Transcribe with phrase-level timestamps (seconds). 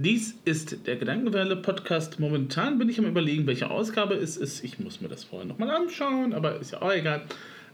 [0.00, 2.20] Dies ist der Gedankenwelle Podcast.
[2.20, 4.62] Momentan bin ich am Überlegen, welche Ausgabe es ist.
[4.62, 7.22] Ich muss mir das vorher nochmal anschauen, aber ist ja auch egal.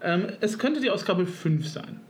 [0.00, 2.00] Ähm, es könnte die Ausgabe 5 sein.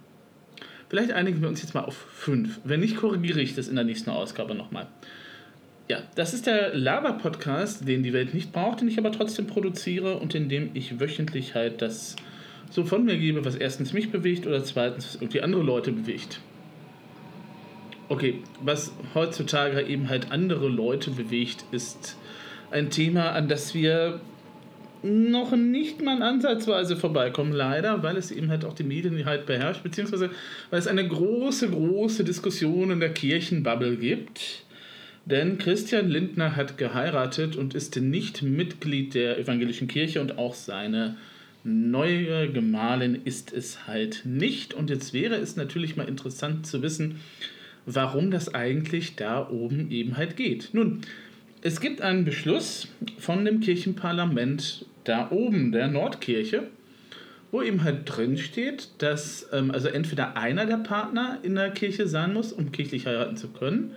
[0.88, 2.60] Vielleicht einigen wir uns jetzt mal auf 5.
[2.62, 4.86] Wenn nicht, korrigiere ich das in der nächsten Ausgabe nochmal.
[5.88, 10.20] Ja, das ist der Lava-Podcast, den die Welt nicht braucht, den ich aber trotzdem produziere
[10.20, 12.14] und in dem ich wöchentlich halt das
[12.70, 16.38] so von mir gebe, was erstens mich bewegt oder zweitens irgendwie andere Leute bewegt.
[18.08, 22.16] Okay, was heutzutage eben halt andere Leute bewegt, ist
[22.70, 24.20] ein Thema, an das wir
[25.02, 29.82] noch nicht mal ansatzweise vorbeikommen, leider, weil es eben halt auch die Medien halt beherrscht,
[29.82, 30.30] beziehungsweise
[30.70, 34.62] weil es eine große, große Diskussion in der Kirchenbubble gibt.
[35.26, 41.16] Denn Christian Lindner hat geheiratet und ist nicht Mitglied der evangelischen Kirche und auch seine
[41.64, 44.74] neue Gemahlin ist es halt nicht.
[44.74, 47.20] Und jetzt wäre es natürlich mal interessant zu wissen,
[47.86, 50.70] warum das eigentlich da oben eben halt geht.
[50.72, 51.00] Nun,
[51.62, 52.88] es gibt einen Beschluss
[53.18, 56.68] von dem Kirchenparlament da oben, der Nordkirche,
[57.50, 62.08] wo eben halt drin steht, dass ähm, also entweder einer der Partner in der Kirche
[62.08, 63.92] sein muss, um kirchlich heiraten zu können,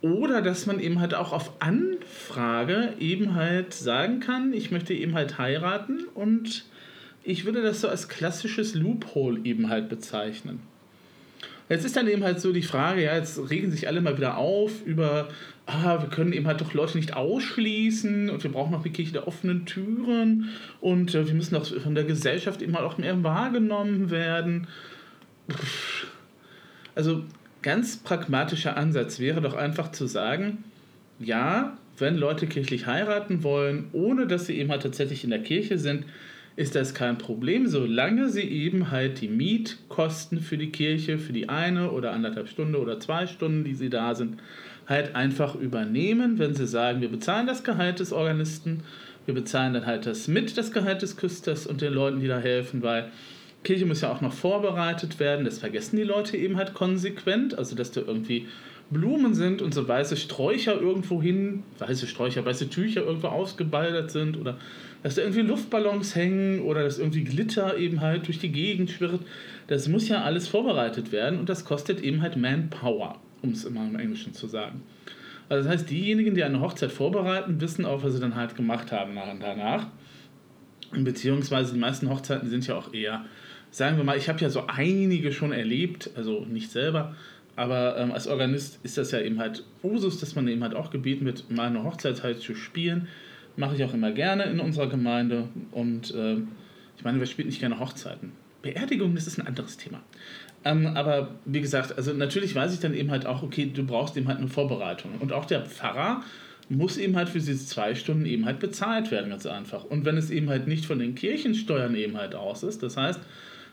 [0.00, 5.14] oder dass man eben halt auch auf Anfrage eben halt sagen kann, ich möchte eben
[5.14, 6.66] halt heiraten und
[7.24, 10.60] ich würde das so als klassisches Loophole eben halt bezeichnen.
[11.68, 14.38] Jetzt ist dann eben halt so die Frage, ja, jetzt regen sich alle mal wieder
[14.38, 15.28] auf über,
[15.66, 19.12] ah, wir können eben halt doch Leute nicht ausschließen und wir brauchen auch die Kirche
[19.12, 20.48] der offenen Türen
[20.80, 24.66] und äh, wir müssen auch von der Gesellschaft eben halt auch mehr wahrgenommen werden.
[26.94, 27.22] Also
[27.60, 30.64] ganz pragmatischer Ansatz wäre doch einfach zu sagen,
[31.18, 35.78] ja, wenn Leute kirchlich heiraten wollen, ohne dass sie eben halt tatsächlich in der Kirche
[35.78, 36.04] sind,
[36.58, 41.48] ist das kein Problem, solange sie eben halt die Mietkosten für die Kirche, für die
[41.48, 44.38] eine oder anderthalb Stunden oder zwei Stunden, die sie da sind,
[44.88, 48.80] halt einfach übernehmen, wenn sie sagen, wir bezahlen das Gehalt des Organisten,
[49.24, 52.40] wir bezahlen dann halt das mit das Gehalt des Küsters und den Leuten, die da
[52.40, 53.12] helfen, weil
[53.62, 57.76] Kirche muss ja auch noch vorbereitet werden, das vergessen die Leute eben halt konsequent, also
[57.76, 58.48] dass da irgendwie
[58.90, 64.36] Blumen sind und so weiße Sträucher irgendwo hin, weiße Sträucher, weiße Tücher irgendwo ausgebaldert sind
[64.36, 64.58] oder
[65.02, 69.20] dass da irgendwie Luftballons hängen oder dass irgendwie Glitter eben halt durch die Gegend schwirrt.
[69.68, 73.86] Das muss ja alles vorbereitet werden und das kostet eben halt Manpower, um es immer
[73.86, 74.82] im Englischen zu sagen.
[75.48, 78.92] Also das heißt, diejenigen, die eine Hochzeit vorbereiten, wissen auch, was sie dann halt gemacht
[78.92, 79.86] haben nach und danach.
[80.92, 83.24] Beziehungsweise die meisten Hochzeiten sind ja auch eher,
[83.70, 87.14] sagen wir mal, ich habe ja so einige schon erlebt, also nicht selber,
[87.56, 90.90] aber ähm, als Organist ist das ja eben halt Usus, dass man eben halt auch
[90.90, 93.08] gebeten wird, mal eine Hochzeit halt zu spielen.
[93.58, 95.48] Mache ich auch immer gerne in unserer Gemeinde.
[95.72, 96.36] Und äh,
[96.96, 98.32] ich meine, wer spielt nicht gerne Hochzeiten?
[98.62, 100.00] Beerdigung, das ist ein anderes Thema.
[100.64, 104.16] Ähm, aber wie gesagt, also natürlich weiß ich dann eben halt auch, okay, du brauchst
[104.16, 105.12] eben halt eine Vorbereitung.
[105.20, 106.22] Und auch der Pfarrer
[106.68, 109.84] muss eben halt für diese zwei Stunden eben halt bezahlt werden, ganz einfach.
[109.84, 113.20] Und wenn es eben halt nicht von den Kirchensteuern eben halt aus ist, das heißt,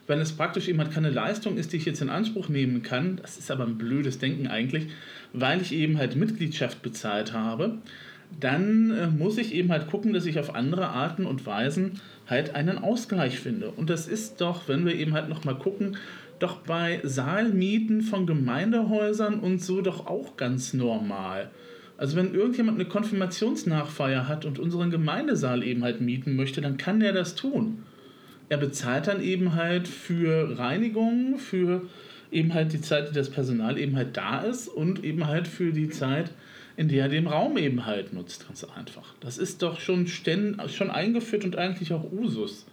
[0.08, 3.18] wenn es praktisch eben halt keine Leistung ist, die ich jetzt in Anspruch nehmen kann,
[3.22, 4.88] das ist aber ein blödes Denken eigentlich,
[5.34, 7.80] weil ich eben halt Mitgliedschaft bezahlt habe,
[8.40, 12.56] dann äh, muss ich eben halt gucken, dass ich auf andere Arten und Weisen halt
[12.56, 13.70] einen Ausgleich finde.
[13.72, 15.98] Und das ist doch, wenn wir eben halt nochmal gucken,
[16.40, 21.50] doch bei Saalmieten von Gemeindehäusern und so doch auch ganz normal.
[21.98, 27.00] Also wenn irgendjemand eine Konfirmationsnachfeier hat und unseren Gemeindesaal eben halt mieten möchte, dann kann
[27.00, 27.84] der das tun
[28.50, 31.82] er bezahlt dann eben halt für Reinigung, für
[32.32, 35.72] eben halt die Zeit, die das Personal eben halt da ist und eben halt für
[35.72, 36.32] die Zeit,
[36.78, 39.14] in der er den Raum eben halt nutzt, ganz einfach.
[39.20, 42.66] Das ist doch schon, schon eingeführt und eigentlich auch Usus.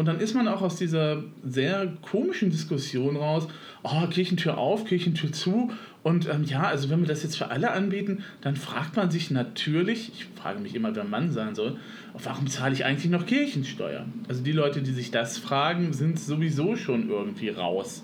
[0.00, 3.48] Und dann ist man auch aus dieser sehr komischen Diskussion raus,
[3.82, 5.72] oh, Kirchentür auf, Kirchentür zu.
[6.02, 9.30] Und ähm, ja, also wenn wir das jetzt für alle anbieten, dann fragt man sich
[9.30, 11.76] natürlich, ich frage mich immer, wer Mann sein soll,
[12.14, 14.06] warum zahle ich eigentlich noch Kirchensteuer?
[14.26, 18.02] Also die Leute, die sich das fragen, sind sowieso schon irgendwie raus.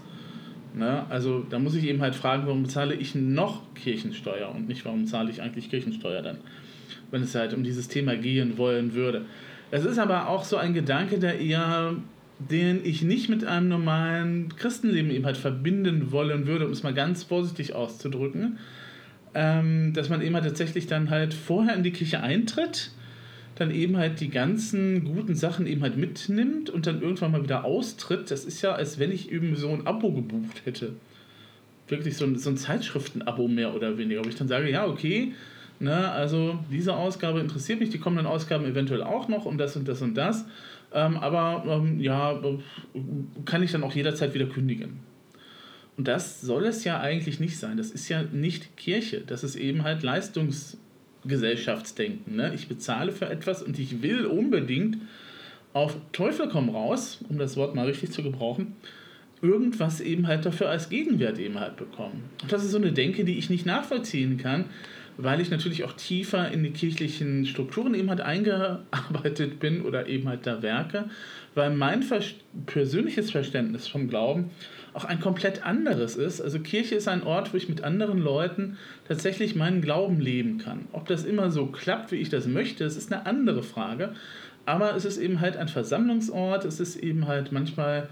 [0.77, 1.07] Ne?
[1.09, 5.07] Also da muss ich eben halt fragen, warum bezahle ich noch Kirchensteuer und nicht, warum
[5.07, 6.37] zahle ich eigentlich Kirchensteuer dann,
[7.11, 9.25] wenn es halt um dieses Thema gehen wollen würde.
[9.71, 11.95] Es ist aber auch so ein Gedanke, der eher,
[12.39, 16.93] den ich nicht mit einem normalen Christenleben eben halt verbinden wollen würde, um es mal
[16.93, 18.59] ganz vorsichtig auszudrücken.
[19.35, 22.91] Ähm, dass man eben halt tatsächlich dann halt vorher in die Kirche eintritt,
[23.57, 27.65] dann eben halt die ganzen guten Sachen eben halt mitnimmt und dann irgendwann mal wieder
[27.65, 28.31] austritt.
[28.31, 30.93] Das ist ja, als wenn ich eben so ein Abo gebucht hätte.
[31.89, 34.25] Wirklich so ein, so ein Zeitschriften-Abo mehr oder weniger.
[34.25, 35.33] Wo ich dann sage, ja, okay,
[35.79, 39.87] Ne, also diese Ausgabe interessiert mich, die kommenden Ausgaben eventuell auch noch und das und
[39.87, 40.47] das und das.
[40.93, 42.41] Ähm, aber ähm, ja,
[43.45, 45.01] kann ich dann auch jederzeit wieder kündigen.
[45.99, 47.77] Und das soll es ja eigentlich nicht sein.
[47.77, 49.23] Das ist ja nicht Kirche.
[49.27, 50.03] Das ist eben halt
[51.27, 52.37] Leistungsgesellschaftsdenken.
[52.37, 52.53] Ne?
[52.55, 54.99] Ich bezahle für etwas und ich will unbedingt
[55.73, 58.77] auf Teufel komm raus, um das Wort mal richtig zu gebrauchen,
[59.43, 62.25] irgendwas eben halt dafür als Gegenwert eben halt bekommen.
[62.43, 64.67] Und das ist so eine Denke, die ich nicht nachvollziehen kann,
[65.19, 70.29] weil ich natürlich auch tiefer in die kirchlichen Strukturen eben halt eingearbeitet bin oder eben
[70.29, 71.11] halt da werke,
[71.55, 72.05] weil mein
[72.67, 74.51] persönliches Verständnis vom Glauben
[74.97, 76.41] auch ein komplett anderes ist.
[76.41, 80.87] Also Kirche ist ein Ort, wo ich mit anderen Leuten tatsächlich meinen Glauben leben kann.
[80.93, 84.15] Ob das immer so klappt, wie ich das möchte, das ist eine andere Frage.
[84.65, 88.09] Aber es ist eben halt ein Versammlungsort, es ist eben halt manchmal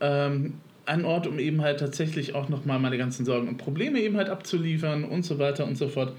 [0.00, 0.54] ähm,
[0.86, 4.30] ein Ort, um eben halt tatsächlich auch nochmal meine ganzen Sorgen und Probleme eben halt
[4.30, 6.14] abzuliefern und so weiter und so fort.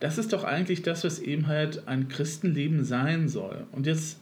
[0.00, 3.66] Das ist doch eigentlich das, was eben halt ein Christenleben sein soll.
[3.72, 4.18] Und jetzt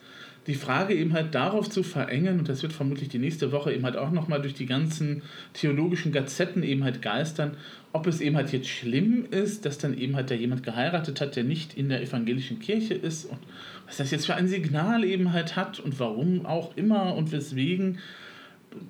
[0.47, 3.85] die Frage eben halt darauf zu verengen, und das wird vermutlich die nächste Woche eben
[3.85, 5.23] halt auch nochmal durch die ganzen
[5.55, 7.57] theologischen Gazetten eben halt geistern,
[7.93, 11.35] ob es eben halt jetzt schlimm ist, dass dann eben halt da jemand geheiratet hat,
[11.35, 13.39] der nicht in der evangelischen Kirche ist und
[13.87, 17.99] was das jetzt für ein Signal eben halt hat und warum auch immer und weswegen.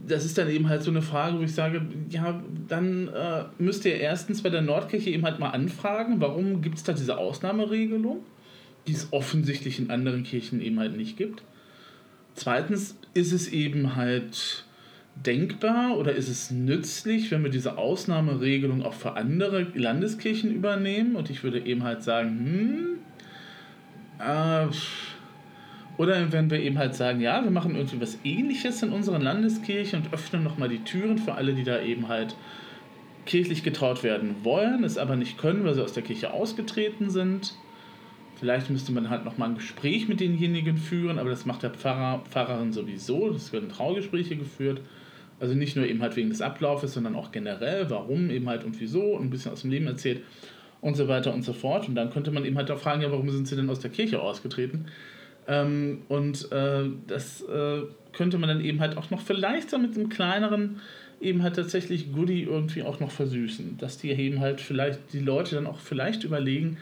[0.08, 3.84] Das ist dann eben halt so eine Frage, wo ich sage, ja, dann äh, müsst
[3.84, 8.24] ihr erstens bei der Nordkirche eben halt mal anfragen, warum gibt es da diese Ausnahmeregelung?
[8.86, 11.42] Die es offensichtlich in anderen Kirchen eben halt nicht gibt.
[12.34, 14.64] Zweitens ist es eben halt
[15.24, 21.16] denkbar oder ist es nützlich, wenn wir diese Ausnahmeregelung auch für andere Landeskirchen übernehmen?
[21.16, 22.98] Und ich würde eben halt sagen,
[24.18, 24.68] hm, äh,
[25.96, 30.02] oder wenn wir eben halt sagen, ja, wir machen irgendwie was ähnliches in unseren Landeskirchen
[30.02, 32.36] und öffnen nochmal die Türen für alle, die da eben halt
[33.24, 37.54] kirchlich getraut werden wollen, es aber nicht können, weil sie aus der Kirche ausgetreten sind.
[38.38, 42.22] Vielleicht müsste man halt nochmal ein Gespräch mit denjenigen führen, aber das macht der Pfarrer,
[42.28, 43.30] Pfarrerin sowieso.
[43.30, 44.80] Es werden Traugespräche geführt.
[45.40, 48.78] Also nicht nur eben halt wegen des Ablaufes, sondern auch generell, warum eben halt und
[48.80, 50.22] wieso ein bisschen aus dem Leben erzählt
[50.80, 51.88] und so weiter und so fort.
[51.88, 53.90] Und dann könnte man eben halt auch fragen, ja, warum sind sie denn aus der
[53.90, 54.86] Kirche ausgetreten?
[55.48, 59.96] Ähm, und äh, das äh, könnte man dann eben halt auch noch vielleicht so mit
[59.96, 60.80] einem kleineren
[61.20, 63.78] eben halt tatsächlich Goodie irgendwie auch noch versüßen.
[63.78, 66.76] Dass die eben halt vielleicht die Leute dann auch vielleicht überlegen,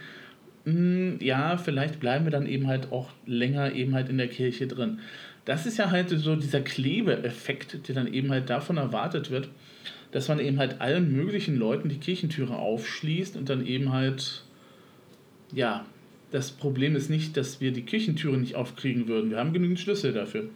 [0.66, 5.00] ja, vielleicht bleiben wir dann eben halt auch länger eben halt in der Kirche drin.
[5.44, 9.50] Das ist ja halt so dieser Klebeeffekt, der dann eben halt davon erwartet wird,
[10.10, 14.44] dass man eben halt allen möglichen Leuten die Kirchentüre aufschließt und dann eben halt,
[15.52, 15.84] ja,
[16.30, 19.30] das Problem ist nicht, dass wir die Kirchentüre nicht aufkriegen würden.
[19.30, 20.48] Wir haben genügend Schlüssel dafür.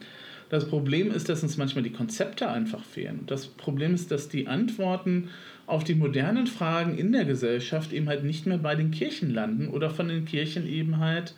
[0.49, 3.21] Das Problem ist, dass uns manchmal die Konzepte einfach fehlen.
[3.27, 5.29] Das Problem ist, dass die Antworten
[5.69, 9.69] auf die modernen Fragen in der Gesellschaft eben halt nicht mehr bei den Kirchen landen
[9.69, 11.35] oder von den Kirchen eben halt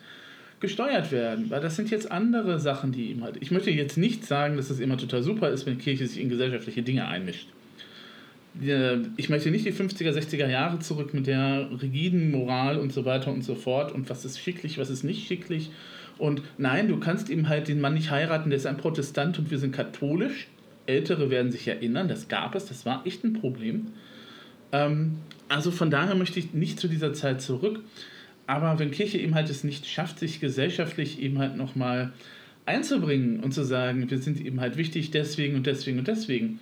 [0.61, 1.49] gesteuert werden.
[1.49, 3.35] Weil das sind jetzt andere Sachen, die eben halt.
[3.41, 6.29] Ich möchte jetzt nicht sagen, dass es immer total super ist, wenn Kirche sich in
[6.29, 7.49] gesellschaftliche Dinge einmischt.
[9.17, 13.31] Ich möchte nicht die 50er, 60er Jahre zurück mit der rigiden Moral und so weiter
[13.31, 15.71] und so fort und was ist schicklich, was ist nicht schicklich.
[16.17, 19.51] Und nein, du kannst eben halt den Mann nicht heiraten, der ist ein Protestant und
[19.51, 20.47] wir sind katholisch.
[20.85, 23.87] Ältere werden sich erinnern, das gab es, das war echt ein Problem.
[24.71, 25.17] Ähm,
[25.49, 27.79] also von daher möchte ich nicht zu dieser Zeit zurück.
[28.47, 32.11] Aber wenn Kirche eben halt es nicht schafft, sich gesellschaftlich eben halt nochmal
[32.65, 36.59] einzubringen und zu sagen, wir sind eben halt wichtig deswegen und deswegen und deswegen.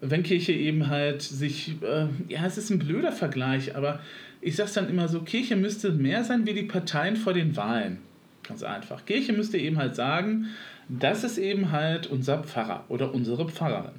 [0.00, 4.00] Wenn Kirche eben halt sich, äh, ja, es ist ein blöder Vergleich, aber
[4.40, 7.56] ich sage es dann immer so, Kirche müsste mehr sein wie die Parteien vor den
[7.56, 7.98] Wahlen.
[8.42, 9.04] Ganz einfach.
[9.04, 10.46] Kirche müsste eben halt sagen,
[10.88, 13.92] das ist eben halt unser Pfarrer oder unsere Pfarrerin.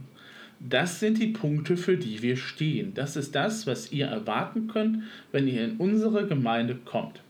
[0.70, 2.94] Das sind die Punkte, für die wir stehen.
[2.94, 7.22] Das ist das, was ihr erwarten könnt, wenn ihr in unsere Gemeinde kommt.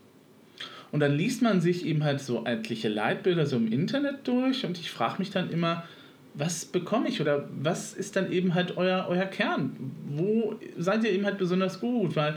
[0.92, 4.78] Und dann liest man sich eben halt so etliche Leitbilder so im Internet durch und
[4.78, 5.86] ich frage mich dann immer,
[6.34, 9.72] was bekomme ich oder was ist dann eben halt euer, euer Kern?
[10.10, 12.16] Wo seid ihr eben halt besonders gut?
[12.16, 12.36] Weil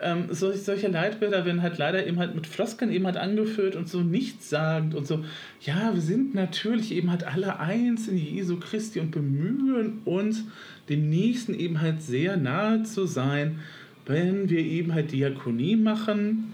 [0.00, 3.88] ähm, solche, solche Leitbilder werden halt leider eben halt mit Floskeln eben halt angeführt und
[3.88, 5.24] so nichtssagend und so,
[5.60, 10.44] ja, wir sind natürlich eben halt alle eins in Jesu Christi und bemühen uns,
[10.88, 13.60] dem Nächsten eben halt sehr nahe zu sein,
[14.06, 16.52] wenn wir eben halt Diakonie machen.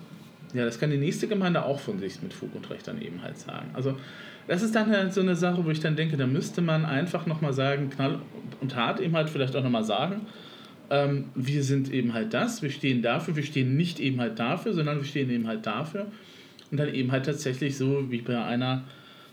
[0.54, 3.22] Ja, das kann die nächste Gemeinde auch von sich mit Fug und Recht dann eben
[3.22, 3.70] halt sagen.
[3.72, 3.96] Also
[4.46, 7.26] das ist dann halt so eine Sache, wo ich dann denke, da müsste man einfach
[7.26, 8.20] nochmal sagen, knall
[8.60, 10.22] und hart eben halt vielleicht auch nochmal sagen,
[10.90, 14.74] ähm, wir sind eben halt das, wir stehen dafür, wir stehen nicht eben halt dafür,
[14.74, 16.06] sondern wir stehen eben halt dafür.
[16.70, 18.84] Und dann eben halt tatsächlich so wie bei einer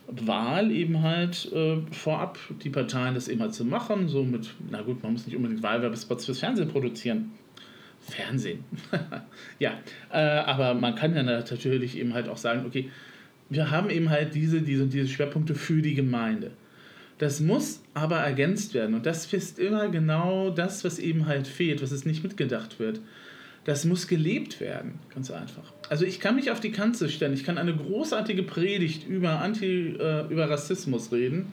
[0.07, 4.81] Wahl eben halt äh, vorab die Parteien das eben halt zu machen, so mit, na
[4.81, 7.31] gut, man muss nicht unbedingt Wahlwerbespots fürs Fernsehen produzieren.
[7.99, 8.63] Fernsehen.
[9.59, 9.73] ja,
[10.11, 12.89] äh, aber man kann ja natürlich eben halt auch sagen, okay,
[13.49, 16.51] wir haben eben halt diese, diese, diese Schwerpunkte für die Gemeinde.
[17.17, 18.95] Das muss aber ergänzt werden.
[18.95, 22.99] Und das ist immer genau das, was eben halt fehlt, was es nicht mitgedacht wird.
[23.65, 25.73] Das muss gelebt werden, ganz einfach.
[25.89, 29.97] Also ich kann mich auf die Kanzel stellen, ich kann eine großartige Predigt über, Anti,
[29.99, 31.51] äh, über Rassismus reden.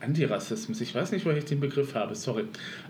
[0.00, 2.44] Antirassismus, ich weiß nicht, woher ich den Begriff habe, sorry.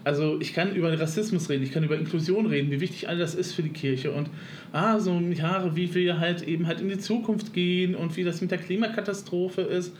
[0.04, 3.34] Also ich kann über Rassismus reden, ich kann über Inklusion reden, wie wichtig all das
[3.34, 4.28] ist für die Kirche und
[4.72, 8.42] ah, so Jahre, wie wir halt eben halt in die Zukunft gehen und wie das
[8.42, 9.94] mit der Klimakatastrophe ist.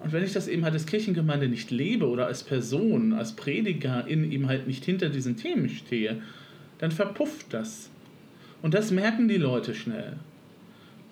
[0.00, 4.06] Und wenn ich das eben halt als Kirchengemeinde nicht lebe oder als Person, als Prediger
[4.06, 6.22] in ihm halt nicht hinter diesen Themen stehe,
[6.78, 7.90] dann verpufft das.
[8.62, 10.14] Und das merken die Leute schnell.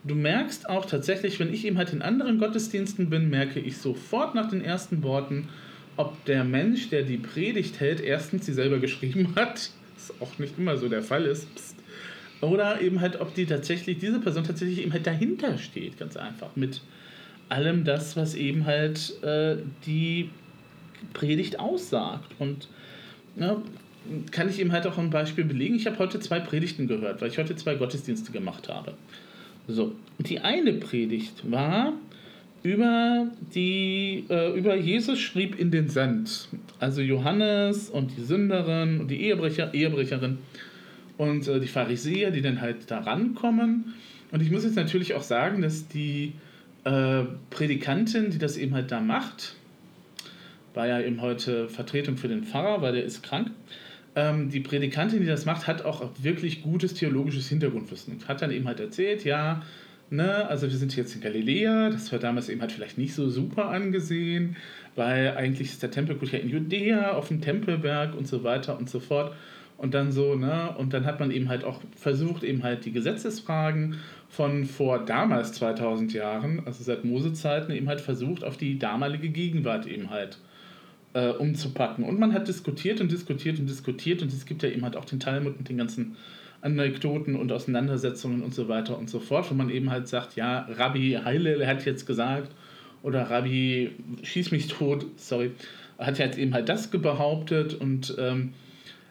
[0.06, 4.34] Du merkst auch tatsächlich, wenn ich eben halt in anderen Gottesdiensten bin, merke ich sofort
[4.34, 5.48] nach den ersten Worten,
[5.96, 10.58] ob der Mensch, der die Predigt hält, erstens sie selber geschrieben hat, was auch nicht
[10.58, 11.46] immer so der Fall ist,
[12.42, 16.54] oder eben halt, ob die tatsächlich, diese Person tatsächlich eben halt dahinter steht, ganz einfach,
[16.56, 16.82] mit
[17.54, 19.56] allem das, was eben halt äh,
[19.86, 20.28] die
[21.12, 22.32] Predigt aussagt.
[22.40, 22.68] Und
[23.36, 23.62] ja,
[24.32, 25.76] kann ich eben halt auch ein Beispiel belegen.
[25.76, 28.94] Ich habe heute zwei Predigten gehört, weil ich heute zwei Gottesdienste gemacht habe.
[29.68, 31.92] So, die eine Predigt war
[32.64, 36.48] über die äh, über Jesus schrieb in den Sand.
[36.80, 40.38] Also Johannes und die Sünderin und die Ehebrecher, Ehebrecherin
[41.16, 43.94] und äh, die Pharisäer, die dann halt da rankommen.
[44.32, 46.32] Und ich muss jetzt natürlich auch sagen, dass die
[46.84, 49.56] äh, Predikantin, die das eben halt da macht,
[50.74, 53.50] war ja eben heute Vertretung für den Pfarrer, weil der ist krank.
[54.16, 58.18] Ähm, die Predikantin, die das macht, hat auch wirklich gutes theologisches Hintergrundwissen.
[58.28, 59.62] Hat dann eben halt erzählt, ja,
[60.10, 63.28] ne, also wir sind jetzt in Galiläa, das war damals eben halt vielleicht nicht so
[63.28, 64.56] super angesehen,
[64.94, 68.88] weil eigentlich ist der Tempelkult ja in Judäa, auf dem Tempelberg und so weiter und
[68.88, 69.34] so fort.
[69.76, 72.92] Und dann so, ne, und dann hat man eben halt auch versucht, eben halt die
[72.92, 73.96] Gesetzesfragen
[74.28, 79.86] von vor damals 2000 Jahren, also seit Mose-Zeiten, eben halt versucht, auf die damalige Gegenwart
[79.86, 80.38] eben halt
[81.14, 82.04] äh, umzupacken.
[82.04, 85.04] Und man hat diskutiert und diskutiert und diskutiert und es gibt ja eben halt auch
[85.04, 86.16] den Talmud mit den ganzen
[86.60, 90.66] Anekdoten und Auseinandersetzungen und so weiter und so fort, wo man eben halt sagt, ja,
[90.76, 92.52] Rabbi Heilel hat jetzt gesagt
[93.02, 93.90] oder Rabbi
[94.22, 95.52] Schieß mich tot, sorry,
[95.98, 98.54] hat jetzt eben halt das behauptet und ähm,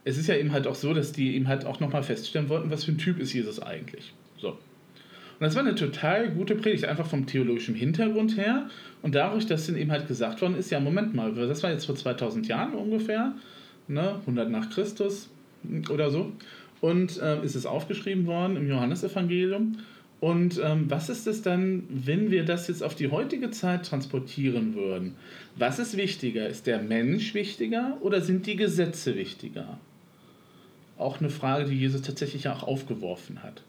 [0.05, 2.69] es ist ja eben halt auch so, dass die eben halt auch nochmal feststellen wollten,
[2.69, 4.13] was für ein Typ ist Jesus eigentlich.
[4.38, 4.50] So.
[4.50, 4.57] Und
[5.39, 8.69] das war eine total gute Predigt, einfach vom theologischen Hintergrund her.
[9.01, 11.86] Und dadurch, dass dann eben halt gesagt worden ist, ja, Moment mal, das war jetzt
[11.86, 13.33] vor 2000 Jahren ungefähr,
[13.88, 15.29] ne, 100 nach Christus
[15.89, 16.31] oder so.
[16.81, 19.77] Und äh, ist es aufgeschrieben worden im Johannesevangelium.
[20.19, 24.75] Und ähm, was ist es dann, wenn wir das jetzt auf die heutige Zeit transportieren
[24.75, 25.15] würden?
[25.57, 26.48] Was ist wichtiger?
[26.48, 29.79] Ist der Mensch wichtiger oder sind die Gesetze wichtiger?
[31.03, 33.62] Auch eine Frage, die Jesus tatsächlich auch aufgeworfen hat.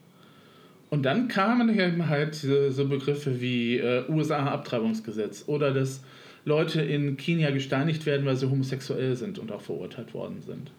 [0.90, 6.02] Und dann kamen halt so Begriffe wie äh, USA-Abtreibungsgesetz oder dass
[6.44, 10.70] Leute in Kenia gesteinigt werden, weil sie homosexuell sind und auch verurteilt worden sind.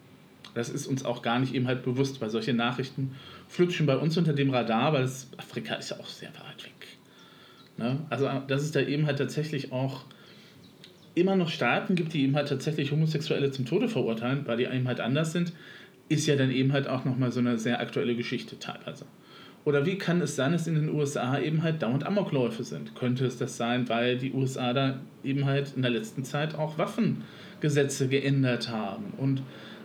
[0.54, 3.14] Das ist uns auch gar nicht eben halt bewusst, weil solche Nachrichten
[3.48, 6.72] flutschen bei uns unter dem Radar, weil das Afrika ist ja auch sehr weit weg.
[7.76, 7.98] Ne?
[8.08, 10.04] Also, dass es da eben halt tatsächlich auch
[11.14, 14.86] immer noch Staaten gibt, die eben halt tatsächlich Homosexuelle zum Tode verurteilen, weil die eben
[14.88, 15.52] halt anders sind,
[16.08, 19.06] ist ja dann eben halt auch nochmal so eine sehr aktuelle Geschichte teilweise.
[19.64, 22.94] Oder wie kann es sein, dass in den USA eben halt dauernd Amokläufe sind?
[22.94, 26.78] Könnte es das sein, weil die USA da eben halt in der letzten Zeit auch
[26.78, 29.12] Waffengesetze geändert haben?
[29.16, 29.42] Und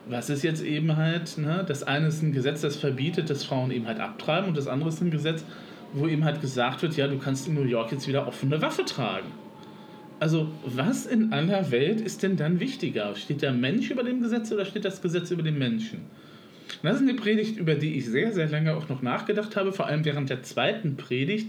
[0.07, 1.65] was ist jetzt eben halt, ne?
[1.67, 4.89] das eine ist ein Gesetz, das verbietet, dass Frauen eben halt abtreiben und das andere
[4.89, 5.43] ist ein Gesetz,
[5.93, 8.85] wo eben halt gesagt wird, ja, du kannst in New York jetzt wieder offene Waffe
[8.85, 9.27] tragen.
[10.21, 13.15] Also, was in aller Welt ist denn dann wichtiger?
[13.15, 16.01] Steht der Mensch über dem Gesetz oder steht das Gesetz über den Menschen?
[16.83, 19.87] das ist eine Predigt, über die ich sehr, sehr lange auch noch nachgedacht habe, vor
[19.87, 21.47] allem während der zweiten Predigt,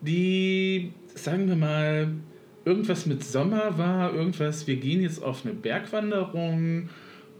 [0.00, 2.12] die, sagen wir mal,
[2.64, 6.90] irgendwas mit Sommer war, irgendwas, wir gehen jetzt auf eine Bergwanderung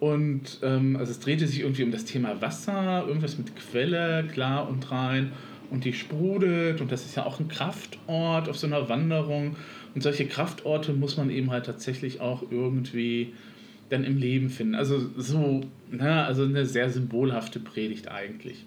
[0.01, 4.69] und ähm, also es drehte sich irgendwie um das Thema Wasser, irgendwas mit Quelle, klar
[4.69, 5.31] und rein
[5.71, 9.55] und die sprudelt und das ist ja auch ein Kraftort auf so einer Wanderung
[9.95, 13.33] und solche Kraftorte muss man eben halt tatsächlich auch irgendwie
[13.91, 14.75] dann im Leben finden.
[14.75, 18.65] Also so, na, also eine sehr symbolhafte Predigt eigentlich.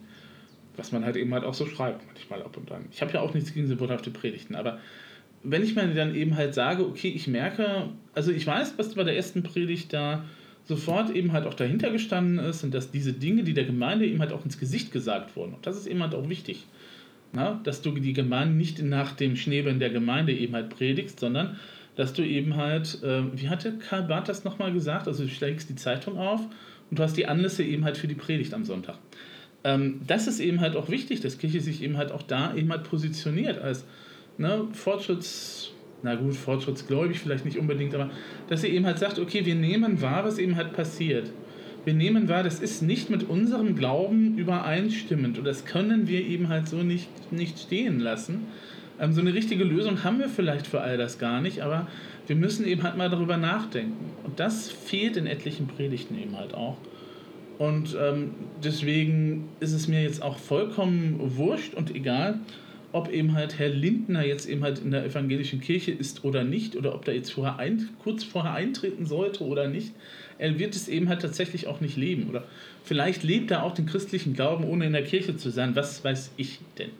[0.77, 2.85] Was man halt eben halt auch so schreibt, manchmal ab und an.
[2.91, 4.79] Ich habe ja auch nichts gegen symbolhafte Predigten, aber
[5.43, 9.03] wenn ich mir dann eben halt sage, okay, ich merke, also ich weiß, was bei
[9.03, 10.25] der ersten Predigt da
[10.65, 14.19] sofort eben halt auch dahinter gestanden ist und dass diese Dinge, die der Gemeinde eben
[14.19, 16.65] halt auch ins Gesicht gesagt wurden, und das ist eben halt auch wichtig,
[17.33, 21.57] na, dass du die Gemeinde nicht nach dem Schneebeln der Gemeinde eben halt predigst, sondern
[21.95, 25.07] dass du eben halt, äh, wie hatte Karl Barth das nochmal gesagt?
[25.07, 26.41] Also du schlägst die Zeitung auf
[26.89, 28.97] und du hast die Anlässe eben halt für die Predigt am Sonntag.
[29.63, 32.71] Ähm, das ist eben halt auch wichtig, dass Kirche sich eben halt auch da eben
[32.71, 33.85] halt positioniert als
[34.37, 35.71] ne, Fortschritts,
[36.03, 38.11] na gut, fortschrittsgläubig vielleicht nicht unbedingt, aber
[38.47, 41.31] dass sie eben halt sagt, okay, wir nehmen wahr, was eben halt passiert.
[41.87, 46.49] Wir nehmen wahr, das ist nicht mit unserem Glauben übereinstimmend und das können wir eben
[46.49, 48.47] halt so nicht, nicht stehen lassen.
[48.99, 51.87] Ähm, so eine richtige Lösung haben wir vielleicht für all das gar nicht, aber
[52.27, 54.11] wir müssen eben halt mal darüber nachdenken.
[54.25, 56.75] Und das fehlt in etlichen Predigten eben halt auch.
[57.57, 62.41] Und ähm, deswegen ist es mir jetzt auch vollkommen wurscht und egal,
[62.91, 66.75] ob eben halt Herr Lindner jetzt eben halt in der evangelischen Kirche ist oder nicht,
[66.75, 69.93] oder ob er jetzt vorher ein, kurz vorher eintreten sollte oder nicht.
[70.39, 72.29] Er wird es eben halt tatsächlich auch nicht leben.
[72.29, 72.43] Oder
[72.83, 75.75] vielleicht lebt er auch den christlichen Glauben, ohne in der Kirche zu sein.
[75.75, 76.91] Was weiß ich denn?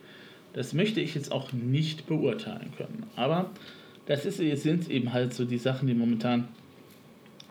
[0.54, 3.04] Das möchte ich jetzt auch nicht beurteilen können.
[3.16, 3.52] Aber
[4.08, 6.48] das ist, sind eben halt so die Sachen, die momentan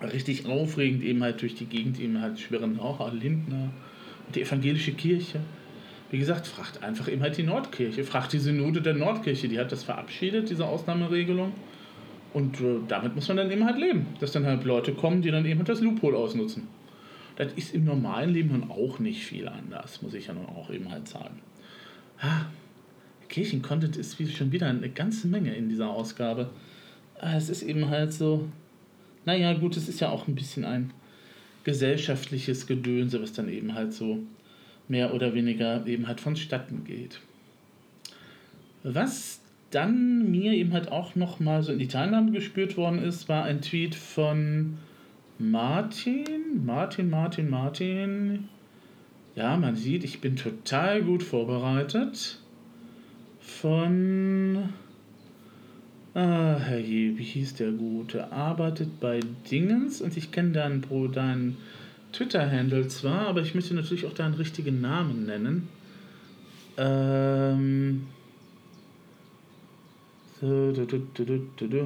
[0.02, 2.80] richtig aufregend eben halt durch die Gegend eben halt schwirren.
[2.80, 3.70] Auch Lindner
[4.26, 5.40] und die evangelische Kirche.
[6.10, 9.72] Wie gesagt, fragt einfach eben halt die Nordkirche, fragt die Synode der Nordkirche, die hat
[9.72, 11.52] das verabschiedet, diese Ausnahmeregelung.
[12.32, 15.30] Und äh, damit muss man dann eben halt leben, dass dann halt Leute kommen, die
[15.30, 16.68] dann eben halt das Loophole ausnutzen.
[17.36, 20.70] Das ist im normalen Leben nun auch nicht viel anders, muss ich ja nun auch
[20.70, 21.40] eben halt sagen.
[22.22, 22.46] Ha,
[23.28, 26.50] Kirchencontent ist schon wieder eine ganze Menge in dieser Ausgabe.
[27.18, 28.48] Ah, es ist eben halt so,
[29.24, 30.92] naja, gut, es ist ja auch ein bisschen ein
[31.64, 34.20] gesellschaftliches Gedönse, was dann eben halt so
[34.88, 37.20] mehr oder weniger eben halt vonstatten geht.
[38.82, 43.28] Was dann mir eben halt auch noch mal so in die Teilnahme gespürt worden ist,
[43.28, 44.78] war ein Tweet von
[45.38, 48.48] Martin, Martin, Martin, Martin.
[49.34, 52.40] Ja, man sieht, ich bin total gut vorbereitet.
[53.40, 54.70] Von
[56.16, 58.32] Ah, herrje, wie hieß der Gute?
[58.32, 59.20] Arbeitet bei
[59.50, 60.82] Dingens und ich kenne deinen,
[61.12, 61.58] deinen
[62.12, 65.68] Twitter-Handle zwar, aber ich möchte natürlich auch deinen richtigen Namen nennen.
[66.78, 68.06] Ähm.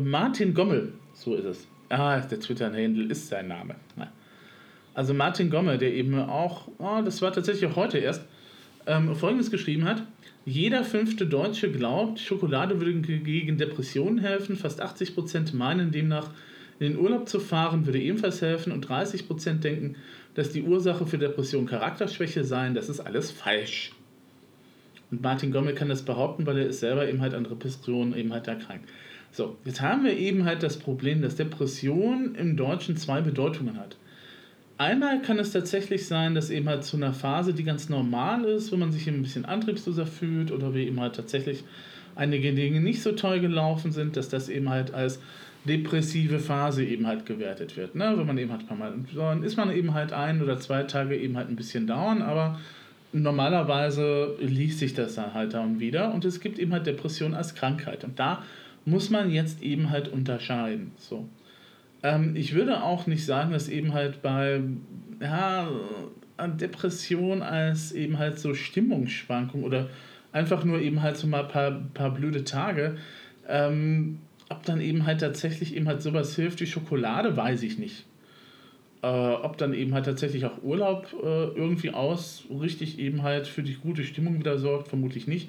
[0.02, 1.66] Martin Gommel, so ist es.
[1.88, 3.76] Ah, der Twitter-Handle ist sein Name.
[4.94, 8.24] Also Martin Gommel, der eben auch, oh, das war tatsächlich auch heute erst,
[8.86, 10.02] ähm, Folgendes geschrieben hat.
[10.44, 14.56] Jeder fünfte Deutsche glaubt, Schokolade würde gegen Depressionen helfen.
[14.56, 16.30] Fast 80% meinen demnach,
[16.78, 18.72] in den Urlaub zu fahren würde ebenfalls helfen.
[18.72, 19.96] Und 30% denken,
[20.34, 22.74] dass die Ursache für Depressionen Charakterschwäche seien.
[22.74, 23.92] Das ist alles falsch.
[25.10, 28.32] Und Martin Gommel kann das behaupten, weil er ist selber eben halt an Depressionen eben
[28.32, 28.88] halt erkrankt.
[29.32, 33.96] So, jetzt haben wir eben halt das Problem, dass Depression im Deutschen zwei Bedeutungen hat.
[34.76, 38.72] Einmal kann es tatsächlich sein, dass eben halt zu einer Phase, die ganz normal ist,
[38.72, 41.64] wenn man sich ein bisschen antriebsloser fühlt oder wie eben halt tatsächlich
[42.16, 45.20] einige Dinge nicht so toll gelaufen sind, dass das eben halt als
[45.64, 47.94] depressive Phase eben halt gewertet wird.
[47.94, 48.14] Ne?
[48.16, 51.36] Wenn man eben halt mal, dann ist man eben halt ein oder zwei Tage eben
[51.36, 52.58] halt ein bisschen down, aber
[53.12, 57.54] normalerweise liest sich das dann halt dann wieder und es gibt eben halt Depression als
[57.54, 58.42] Krankheit und da
[58.84, 60.92] muss man jetzt eben halt unterscheiden.
[60.96, 61.28] So.
[62.02, 64.60] Ähm, ich würde auch nicht sagen, dass eben halt bei
[65.20, 65.68] ja,
[66.60, 69.90] Depression als eben halt so Stimmungsschwankung oder
[70.32, 72.96] einfach nur eben halt so mal ein paar, paar blöde Tage,
[73.48, 74.18] ähm,
[74.48, 78.04] ob dann eben halt tatsächlich eben halt sowas hilft wie Schokolade, weiß ich nicht.
[79.02, 83.62] Äh, ob dann eben halt tatsächlich auch Urlaub äh, irgendwie aus richtig eben halt für
[83.62, 85.48] die gute Stimmung wieder sorgt, vermutlich nicht.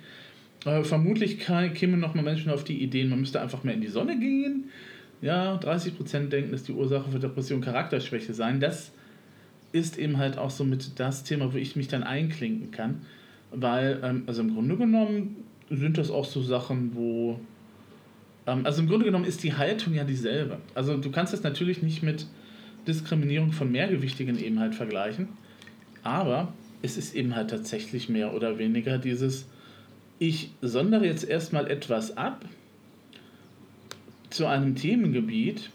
[0.65, 3.87] Äh, vermutlich kämen noch mal Menschen auf die Ideen, man müsste einfach mehr in die
[3.87, 4.69] Sonne gehen
[5.21, 8.59] ja, 30% denken, dass die Ursache für Depression Charakterschwäche sein.
[8.59, 8.91] Das
[9.71, 13.01] ist eben halt auch so mit das Thema, wo ich mich dann einklinken kann.
[13.51, 17.39] Weil, ähm, also im Grunde genommen sind das auch so Sachen, wo.
[18.47, 20.57] Ähm, also im Grunde genommen ist die Haltung ja dieselbe.
[20.73, 22.25] Also du kannst das natürlich nicht mit
[22.87, 25.29] Diskriminierung von Mehrgewichtigen eben halt vergleichen.
[26.03, 29.47] Aber es ist eben halt tatsächlich mehr oder weniger dieses,
[30.19, 32.45] ich sondere jetzt erstmal etwas ab,
[34.29, 35.69] zu einem Themengebiet,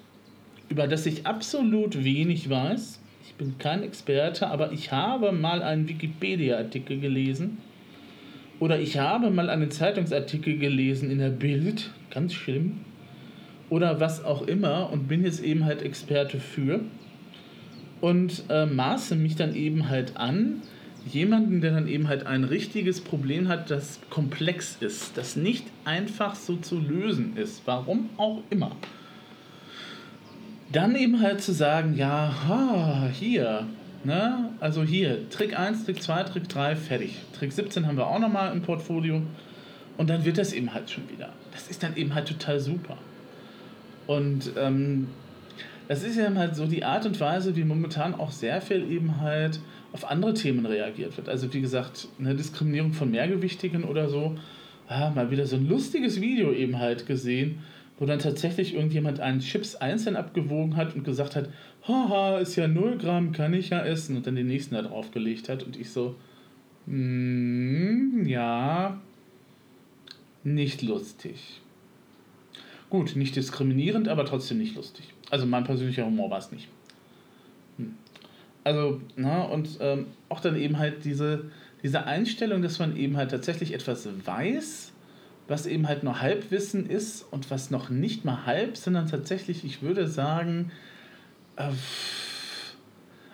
[0.68, 3.00] über das ich absolut wenig weiß.
[3.26, 7.58] Ich bin kein Experte, aber ich habe mal einen Wikipedia-Artikel gelesen.
[8.58, 12.80] Oder ich habe mal einen Zeitungsartikel gelesen in der Bild, ganz schlimm.
[13.68, 16.80] Oder was auch immer und bin jetzt eben halt Experte für.
[18.00, 20.62] Und äh, maße mich dann eben halt an,
[21.06, 26.34] jemanden, der dann eben halt ein richtiges Problem hat, das komplex ist, das nicht einfach
[26.34, 28.72] so zu lösen ist, warum auch immer.
[30.72, 33.66] Dann eben halt zu sagen, ja, hier,
[34.04, 37.16] ne, also hier, Trick 1, Trick 2, Trick 3, fertig.
[37.38, 39.22] Trick 17 haben wir auch nochmal im Portfolio.
[39.96, 41.30] Und dann wird das eben halt schon wieder.
[41.52, 42.98] Das ist dann eben halt total super.
[44.06, 45.08] Und ähm,
[45.88, 49.20] das ist ja halt so die Art und Weise, wie momentan auch sehr viel eben
[49.20, 49.60] halt
[49.92, 51.28] auf andere Themen reagiert wird.
[51.28, 54.36] Also wie gesagt, eine Diskriminierung von Mehrgewichtigen oder so.
[54.88, 57.60] Ah, mal wieder so ein lustiges Video eben halt gesehen,
[57.98, 61.48] wo dann tatsächlich irgendjemand einen Chips einzeln abgewogen hat und gesagt hat,
[61.86, 65.48] haha, ist ja 0 Gramm, kann ich ja essen und dann den nächsten da draufgelegt
[65.48, 66.14] hat und ich so,
[66.86, 69.00] mm, ja,
[70.44, 71.60] nicht lustig.
[72.90, 75.12] Gut, nicht diskriminierend, aber trotzdem nicht lustig.
[75.30, 76.68] Also mein persönlicher Humor war es nicht.
[77.78, 77.94] Hm.
[78.64, 81.50] Also, na, und ähm, auch dann eben halt diese,
[81.82, 84.92] diese Einstellung, dass man eben halt tatsächlich etwas weiß,
[85.48, 89.82] was eben halt nur Halbwissen ist und was noch nicht mal halb, sondern tatsächlich, ich
[89.82, 90.72] würde sagen,
[91.56, 91.70] äh,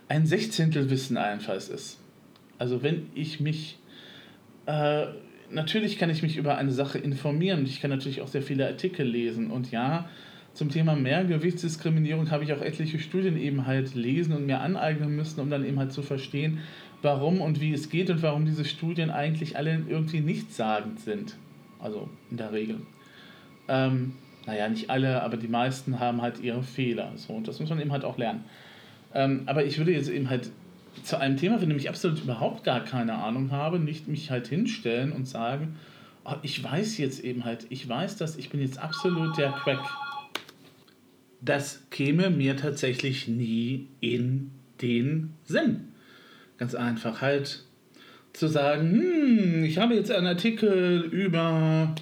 [0.08, 1.98] ein Sechzehntel Wissen allenfalls ist.
[2.58, 3.78] Also wenn ich mich
[4.66, 5.06] äh,
[5.52, 8.66] natürlich kann ich mich über eine Sache informieren und ich kann natürlich auch sehr viele
[8.66, 9.50] Artikel lesen.
[9.50, 10.08] Und ja,
[10.54, 15.40] zum Thema Mehrgewichtsdiskriminierung habe ich auch etliche Studien eben halt lesen und mir aneignen müssen,
[15.40, 16.58] um dann eben halt zu verstehen,
[17.00, 21.36] warum und wie es geht und warum diese Studien eigentlich alle irgendwie nichtssagend sind.
[21.80, 22.78] Also in der Regel.
[23.68, 24.12] Ähm,
[24.46, 27.12] naja, nicht alle, aber die meisten haben halt ihre Fehler.
[27.16, 28.44] So, und das muss man eben halt auch lernen.
[29.14, 30.50] Ähm, aber ich würde jetzt eben halt
[31.02, 34.48] zu einem Thema, von dem ich absolut überhaupt gar keine Ahnung habe, nicht mich halt
[34.48, 35.76] hinstellen und sagen,
[36.24, 39.84] oh, ich weiß jetzt eben halt, ich weiß das, ich bin jetzt absolut der Crack.
[41.40, 45.88] Das käme mir tatsächlich nie in den Sinn.
[46.58, 47.64] Ganz einfach halt
[48.32, 51.94] zu sagen, hm, ich habe jetzt einen Artikel über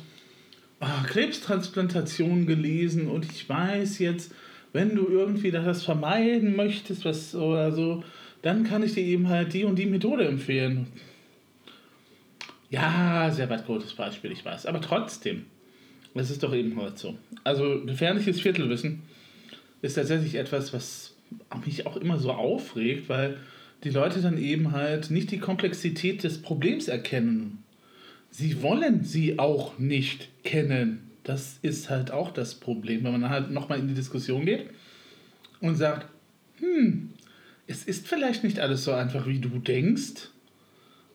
[0.81, 4.35] oh, Krebstransplantation gelesen und ich weiß jetzt,
[4.73, 8.05] wenn du irgendwie das vermeiden möchtest, was oder so,
[8.43, 10.87] dann kann ich dir eben halt die und die Methode empfehlen.
[12.71, 14.67] Ja, sehr weit gutes Beispiel, ich weiß.
[14.67, 15.47] Aber trotzdem,
[16.15, 17.19] das ist doch eben heute so.
[17.45, 19.03] Also gefährliches Viertelwissen
[19.83, 21.17] ist tatsächlich etwas, was
[21.65, 23.39] mich auch immer so aufregt, weil
[23.85, 27.65] die Leute dann eben halt nicht die Komplexität des Problems erkennen.
[28.31, 31.11] Sie wollen sie auch nicht kennen.
[31.25, 34.67] Das ist halt auch das Problem, wenn man dann halt nochmal in die Diskussion geht
[35.61, 36.09] und sagt,
[36.59, 37.11] hm,
[37.71, 40.29] es ist vielleicht nicht alles so einfach, wie du denkst,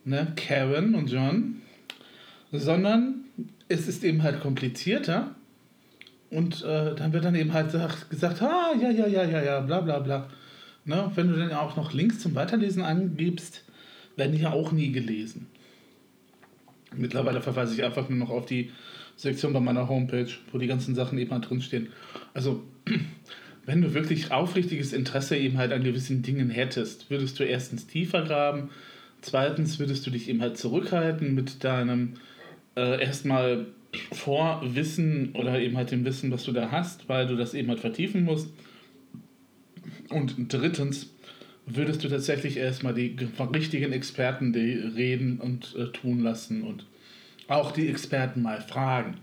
[0.06, 1.62] ne, Karen und John,
[2.54, 3.26] sondern
[3.68, 5.36] es ist eben halt komplizierter.
[6.30, 7.76] Und äh, dann wird dann eben halt
[8.10, 10.30] gesagt, ah, ja, ja, ja, ja, ja, bla, bla, bla.
[10.86, 11.12] Ne?
[11.13, 13.65] Wenn du dann auch noch Links zum Weiterlesen angibst,
[14.15, 15.48] werden die ja auch nie gelesen.
[16.96, 18.72] Mittlerweile verweise ich einfach nur noch auf die
[19.18, 21.89] Sektion bei meiner Homepage, wo die ganzen Sachen eben halt drinstehen.
[22.34, 22.63] Also
[23.65, 28.23] wenn du wirklich aufrichtiges Interesse eben halt an gewissen Dingen hättest, würdest du erstens tiefer
[28.23, 28.69] graben,
[29.21, 32.13] zweitens würdest du dich eben halt zurückhalten mit deinem
[32.75, 33.65] äh, erstmal
[34.12, 37.80] Vorwissen oder eben halt dem Wissen, was du da hast, weil du das eben halt
[37.80, 38.49] vertiefen musst.
[40.10, 41.10] Und drittens
[41.65, 43.17] würdest du tatsächlich erstmal die
[43.54, 46.86] richtigen Experten die reden und äh, tun lassen und
[47.47, 49.17] auch die Experten mal fragen,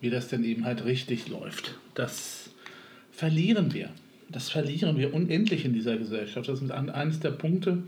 [0.00, 1.76] wie das denn eben halt richtig läuft.
[1.94, 2.49] Das
[3.20, 3.90] verlieren wir.
[4.30, 6.48] Das verlieren wir unendlich in dieser Gesellschaft.
[6.48, 7.82] Das ist eines der Punkte,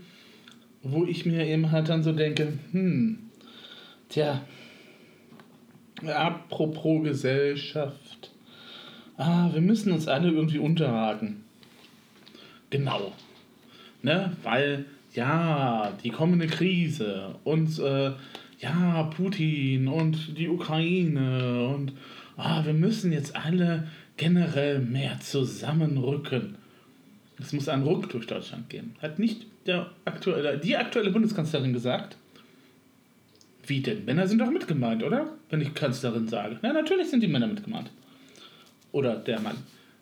[0.83, 3.17] wo ich mir eben halt dann so denke, hm,
[4.09, 4.45] tja,
[6.05, 8.29] apropos Gesellschaft,
[9.17, 11.43] ah, wir müssen uns alle irgendwie unterraten.
[12.69, 13.11] Genau.
[14.03, 14.33] Ne?
[14.43, 18.11] Weil, ja, die kommende Krise und äh,
[18.59, 21.93] ja, Putin und die Ukraine und
[22.37, 26.55] ah, wir müssen jetzt alle generell mehr zusammenrücken.
[27.39, 28.95] Es muss ein Ruck durch Deutschland gehen.
[29.01, 32.17] Hat nicht der aktuelle, die aktuelle Bundeskanzlerin gesagt?
[33.65, 34.05] Wie denn?
[34.05, 35.33] Männer sind doch mit gemeint, oder?
[35.49, 36.59] Wenn ich Kanzlerin sage.
[36.61, 37.91] Ja, natürlich sind die Männer mit gemeint.
[38.91, 39.55] Oder der Mann,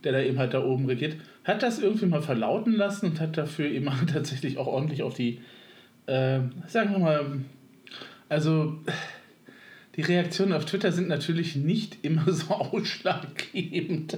[0.03, 1.15] der da eben halt da oben regiert.
[1.43, 5.39] Hat das irgendwie mal verlauten lassen und hat dafür eben tatsächlich auch ordentlich auf die,
[6.07, 7.41] äh, sagen wir mal,
[8.29, 8.79] also
[9.95, 14.17] die Reaktionen auf Twitter sind natürlich nicht immer so ausschlaggebend,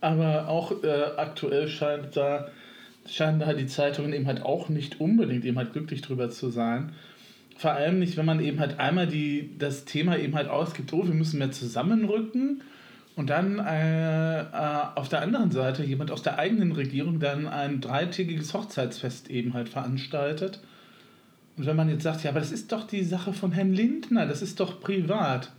[0.00, 2.48] aber auch äh, aktuell scheint da,
[3.06, 6.92] scheinen da die Zeitungen eben halt auch nicht unbedingt eben halt glücklich drüber zu sein.
[7.56, 11.06] Vor allem nicht, wenn man eben halt einmal die, das Thema eben halt ausgibt, oh,
[11.06, 12.62] wir müssen mehr zusammenrücken
[13.16, 14.46] und dann äh, äh,
[14.96, 19.68] auf der anderen Seite jemand aus der eigenen Regierung dann ein dreitägiges Hochzeitsfest eben halt
[19.68, 20.60] veranstaltet
[21.56, 24.42] wenn man jetzt sagt, ja, aber das ist doch die Sache von Herrn Lindner, das
[24.42, 25.52] ist doch privat.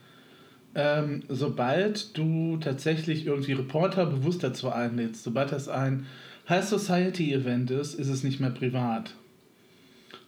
[0.77, 6.05] Ähm, sobald du tatsächlich irgendwie Reporter bewusst dazu einlädst, sobald das ein
[6.49, 9.15] High Society Event ist, ist es nicht mehr privat.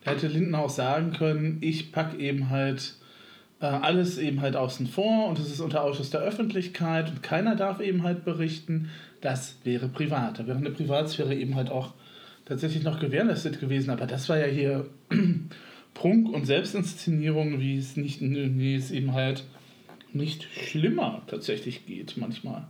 [0.04, 2.96] Da hätte Lindner auch sagen können, ich packe eben halt
[3.60, 7.56] äh, alles eben halt außen vor und es ist unter Ausschuss der Öffentlichkeit und keiner
[7.56, 8.90] darf eben halt berichten.
[9.20, 10.40] Das wäre privat.
[10.40, 11.94] Da wäre eine Privatsphäre eben halt auch
[12.48, 13.90] tatsächlich noch gewährleistet gewesen.
[13.90, 14.90] Aber das war ja hier
[15.94, 19.44] Prunk und Selbstinszenierung, wie es nicht, wie es eben halt
[20.14, 22.66] nicht schlimmer tatsächlich geht manchmal.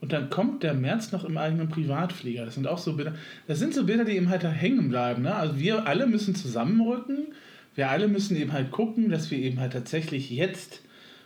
[0.00, 2.44] Und dann kommt der März noch im eigenen Privatflieger.
[2.44, 3.14] Das sind auch so Bilder.
[3.46, 5.22] Das sind so Bilder, die eben halt da hängen bleiben.
[5.22, 5.34] Ne?
[5.34, 7.28] Also wir alle müssen zusammenrücken.
[7.74, 10.82] Wir alle müssen eben halt gucken, dass wir eben halt tatsächlich jetzt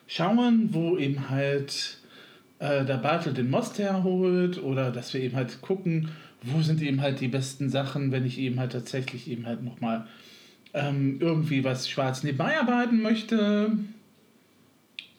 [0.06, 1.98] schauen, wo eben halt
[2.60, 6.10] äh, der Bartel den Most herholt oder dass wir eben halt gucken,
[6.42, 10.06] wo sind eben halt die besten Sachen, wenn ich eben halt tatsächlich eben halt nochmal
[10.72, 13.72] ähm, irgendwie was schwarz nebenbei arbeiten möchte.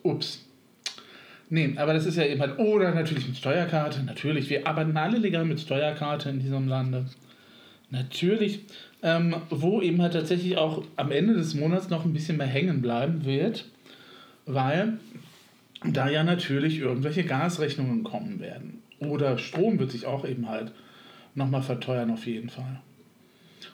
[0.03, 0.45] Ups.
[1.49, 5.17] Nee, aber das ist ja eben halt, oder natürlich mit Steuerkarte, natürlich, wir arbeiten alle
[5.17, 7.05] legal mit Steuerkarte in diesem Lande.
[7.89, 8.62] Natürlich,
[9.03, 12.81] ähm, wo eben halt tatsächlich auch am Ende des Monats noch ein bisschen mehr hängen
[12.81, 13.65] bleiben wird,
[14.45, 14.93] weil
[15.84, 18.81] da ja natürlich irgendwelche Gasrechnungen kommen werden.
[18.99, 20.71] Oder Strom wird sich auch eben halt
[21.35, 22.81] nochmal verteuern auf jeden Fall.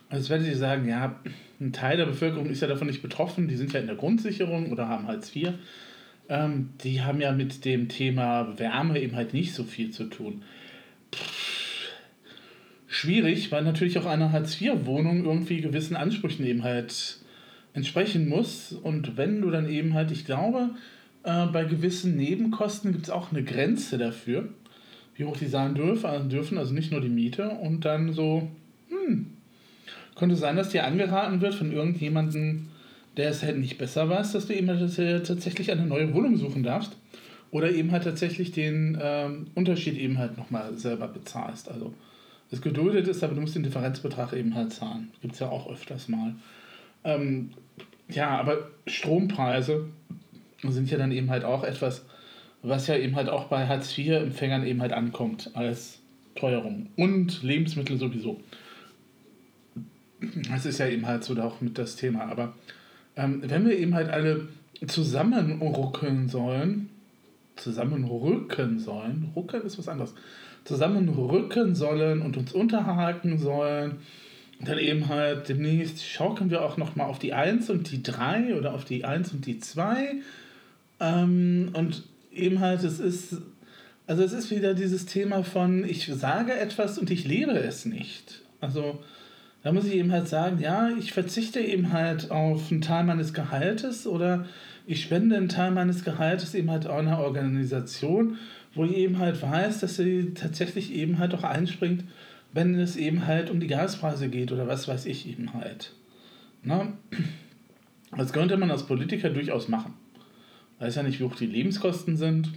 [0.10, 1.20] Also jetzt werdet ihr sagen, ja,
[1.60, 4.72] ein Teil der Bevölkerung ist ja davon nicht betroffen, die sind ja in der Grundsicherung
[4.72, 5.54] oder haben Hartz IV.
[6.30, 10.44] Ähm, die haben ja mit dem Thema Wärme eben halt nicht so viel zu tun.
[11.14, 11.58] Pff,
[12.88, 17.20] schwierig, weil natürlich auch eine Hartz-IV-Wohnung irgendwie gewissen Ansprüchen eben halt
[17.74, 18.72] entsprechen muss.
[18.72, 20.72] Und wenn du dann eben halt, ich glaube,
[21.24, 24.50] äh, bei gewissen Nebenkosten gibt es auch eine Grenze dafür,
[25.18, 27.50] wie hoch die sein dürfen, dürfen, also nicht nur die Miete.
[27.50, 28.48] Und dann so,
[28.90, 29.28] hm,
[30.16, 32.68] könnte sein, dass dir angeraten wird von irgendjemandem,
[33.18, 36.64] der es halt nicht besser weiß, dass du eben halt tatsächlich eine neue Wohnung suchen
[36.64, 36.96] darfst.
[37.50, 41.70] Oder eben halt tatsächlich den ähm, Unterschied eben halt nochmal selber bezahlst.
[41.70, 41.94] Also
[42.52, 45.10] es geduldet ist, aber du musst den Differenzbetrag eben halt zahlen.
[45.22, 46.36] Gibt es ja auch öfters mal.
[47.04, 47.52] Ähm,
[48.10, 49.86] ja, aber Strompreise
[50.64, 52.06] sind ja dann eben halt auch etwas,
[52.64, 56.00] was ja eben halt auch bei Hartz-IV-Empfängern eben halt ankommt als
[56.36, 56.88] Teuerung.
[56.96, 58.40] Und Lebensmittel sowieso.
[60.50, 62.26] Das ist ja eben halt so auch mit das Thema.
[62.26, 62.54] Aber
[63.16, 64.48] ähm, wenn wir eben halt alle
[64.86, 66.90] zusammenruckeln sollen,
[67.56, 70.14] zusammenrücken sollen, ruckeln ist was anderes,
[70.64, 73.98] zusammenrücken sollen und uns unterhaken sollen,
[74.60, 78.74] dann eben halt demnächst schaukeln wir auch nochmal auf die 1 und die 3 oder
[78.74, 80.16] auf die 1 und die 2
[81.00, 82.04] ähm, und
[82.38, 83.42] eben halt, es ist,
[84.06, 88.42] also es ist wieder dieses Thema von, ich sage etwas und ich lebe es nicht.
[88.62, 89.00] Also
[89.64, 93.34] da muss ich eben halt sagen, ja, ich verzichte eben halt auf einen Teil meines
[93.34, 94.46] Gehaltes oder
[94.86, 98.38] ich spende einen Teil meines Gehaltes eben halt auch einer Organisation,
[98.74, 102.06] wo ich eben halt weiß, dass sie tatsächlich eben halt auch einspringt,
[102.54, 105.94] wenn es eben halt um die Gaspreise geht oder was weiß ich eben halt.
[106.64, 106.94] Na?
[108.16, 109.94] Das könnte man als Politiker durchaus machen.
[110.80, 112.50] Weiß ja nicht, wie hoch die Lebenskosten sind.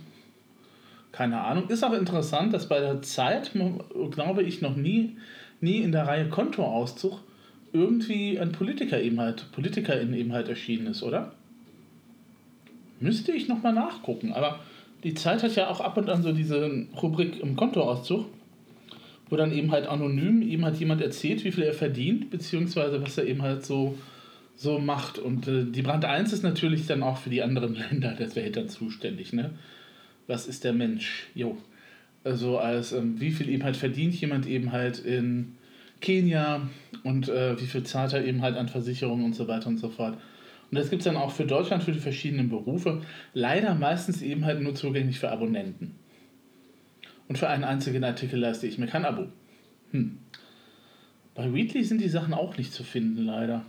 [1.13, 1.69] Keine Ahnung.
[1.69, 3.53] Ist auch interessant, dass bei der Zeit,
[4.11, 5.17] glaube ich, noch nie
[5.61, 7.21] nie in der Reihe Kontoauszug
[7.73, 11.33] irgendwie ein Politiker eben halt, Politikerin eben halt erschienen ist, oder?
[12.99, 14.61] Müsste ich nochmal nachgucken, aber
[15.05, 18.27] die Zeit hat ja auch ab und an so diese Rubrik im Kontoauszug,
[19.29, 23.17] wo dann eben halt anonym eben halt jemand erzählt, wie viel er verdient, beziehungsweise was
[23.17, 23.97] er eben halt so,
[24.61, 25.19] so macht.
[25.19, 28.51] Und äh, die Brand 1 ist natürlich dann auch für die anderen Länder, das wäre
[28.51, 29.51] dann zuständig, ne?
[30.27, 31.27] Was ist der Mensch?
[31.35, 31.57] Jo
[32.25, 35.57] also als ähm, wie viel eben halt verdient jemand eben halt in
[36.01, 36.69] Kenia
[37.05, 39.89] und äh, wie viel zahlt er eben halt an Versicherungen und so weiter und so
[39.89, 40.19] fort.
[40.71, 43.03] Und das gibt es dann auch für Deutschland für die verschiedenen Berufe.
[43.35, 45.97] Leider meistens eben halt nur zugänglich für Abonnenten.
[47.29, 49.27] Und für einen einzigen Artikel leiste ich mir kein Abo.
[49.91, 50.19] Hm.
[51.35, 53.65] Bei Weekly sind die Sachen auch nicht zu finden, leider.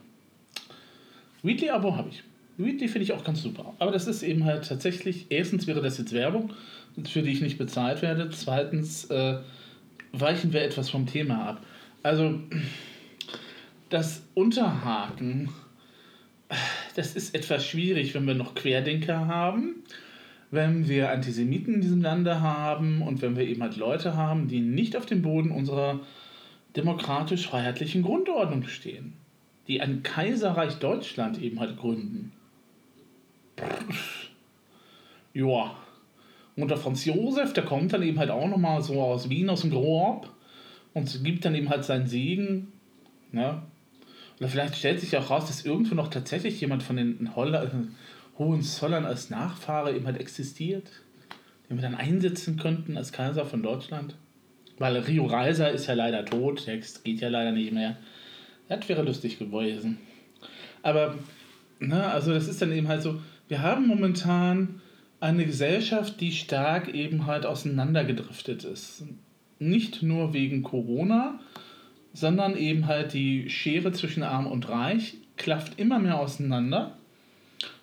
[1.43, 2.23] Weekly-Abo habe ich.
[2.57, 3.73] Weekly finde ich auch ganz super.
[3.79, 6.51] Aber das ist eben halt tatsächlich, erstens wäre das jetzt Werbung
[7.07, 8.29] für die ich nicht bezahlt werde.
[8.29, 9.37] Zweitens äh,
[10.11, 11.65] weichen wir etwas vom Thema ab.
[12.03, 12.39] Also
[13.89, 15.49] das Unterhaken,
[16.95, 19.83] das ist etwas schwierig, wenn wir noch Querdenker haben,
[20.49, 24.59] wenn wir Antisemiten in diesem Lande haben und wenn wir eben halt Leute haben, die
[24.59, 25.99] nicht auf dem Boden unserer
[26.75, 29.13] demokratisch-freiheitlichen Grundordnung stehen,
[29.67, 32.31] die ein Kaiserreich Deutschland eben halt gründen.
[35.33, 35.75] Ja,
[36.55, 39.61] und der Franz Josef, der kommt dann eben halt auch nochmal so aus Wien, aus
[39.61, 40.29] dem Grob
[40.93, 42.73] und gibt dann eben halt seinen Segen.
[43.31, 43.61] Ne?
[44.39, 47.69] Oder vielleicht stellt sich auch raus, dass irgendwo noch tatsächlich jemand von den Holler,
[48.37, 50.91] Hohenzollern als Nachfahre eben halt existiert,
[51.69, 54.15] den wir dann einsetzen könnten als Kaiser von Deutschland.
[54.77, 57.97] Weil Rio Reiser ist ja leider tot, der geht ja leider nicht mehr.
[58.71, 59.97] Das wäre lustig gewesen.
[60.81, 61.15] Aber,
[61.81, 64.79] ne, also das ist dann eben halt so, wir haben momentan
[65.19, 69.03] eine Gesellschaft, die stark eben halt auseinandergedriftet ist.
[69.59, 71.41] Nicht nur wegen Corona,
[72.13, 76.97] sondern eben halt die Schere zwischen Arm und Reich klafft immer mehr auseinander.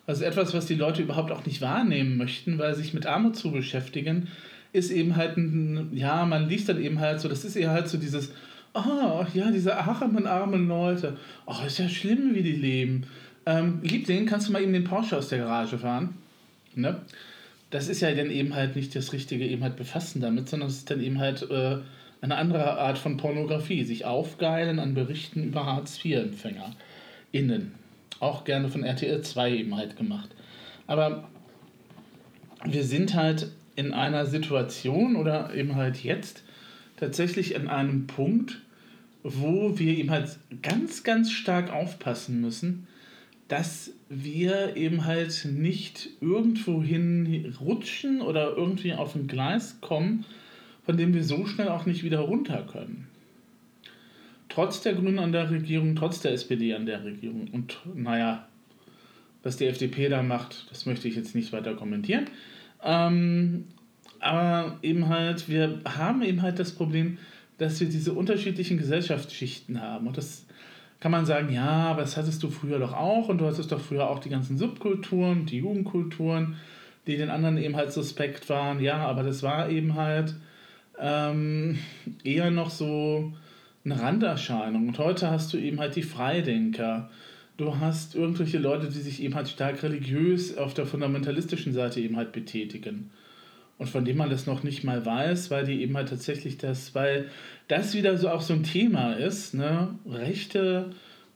[0.07, 3.51] Also etwas, was die Leute überhaupt auch nicht wahrnehmen möchten, weil sich mit Armut zu
[3.51, 4.27] beschäftigen,
[4.73, 7.87] ist eben halt ein, ja, man liest dann eben halt so, das ist eher halt
[7.87, 8.31] so dieses,
[8.73, 11.17] oh, ja, diese armen, armen Leute.
[11.45, 13.05] Oh, ist ja schlimm, wie die leben.
[13.45, 16.15] Ähm, Liebling, kannst du mal eben den Porsche aus der Garage fahren?
[16.75, 17.01] Ne?
[17.71, 20.77] Das ist ja dann eben halt nicht das richtige eben halt Befassen damit, sondern es
[20.77, 21.77] ist dann eben halt äh,
[22.21, 26.75] eine andere Art von Pornografie, sich aufgeilen an Berichten über Hartz-IV-Empfänger.
[27.31, 27.73] Innen.
[28.19, 30.29] Auch gerne von RTL 2 eben halt gemacht.
[30.87, 31.29] Aber
[32.65, 36.43] wir sind halt in einer Situation oder eben halt jetzt
[36.99, 38.59] tatsächlich an einem Punkt,
[39.23, 42.87] wo wir eben halt ganz, ganz stark aufpassen müssen,
[43.47, 50.25] dass wir eben halt nicht irgendwohin rutschen oder irgendwie auf ein Gleis kommen,
[50.85, 53.07] von dem wir so schnell auch nicht wieder runter können.
[54.49, 57.47] Trotz der Grünen an der Regierung, trotz der SPD an der Regierung.
[57.51, 58.47] Und naja,
[59.43, 62.25] was die FDP da macht, das möchte ich jetzt nicht weiter kommentieren.
[62.83, 63.65] Ähm,
[64.19, 67.17] aber eben halt, wir haben eben halt das Problem,
[67.57, 70.07] dass wir diese unterschiedlichen Gesellschaftsschichten haben.
[70.07, 70.45] Und das
[70.99, 73.79] kann man sagen, ja, aber das hattest du früher doch auch und du hattest doch
[73.79, 76.55] früher auch die ganzen Subkulturen, die Jugendkulturen,
[77.07, 78.81] die den anderen eben halt suspekt waren.
[78.81, 80.35] Ja, aber das war eben halt
[80.99, 81.79] ähm,
[82.23, 83.33] eher noch so
[83.85, 84.87] eine Randerscheinung.
[84.89, 87.09] Und heute hast du eben halt die Freidenker.
[87.55, 92.17] Du hast irgendwelche Leute, die sich eben halt stark religiös auf der fundamentalistischen Seite eben
[92.17, 93.11] halt betätigen
[93.79, 96.93] und von dem man das noch nicht mal weiß, weil die eben halt tatsächlich das,
[96.93, 97.29] weil
[97.69, 99.95] das wieder so auch so ein Thema ist, ne?
[100.05, 100.91] Rechte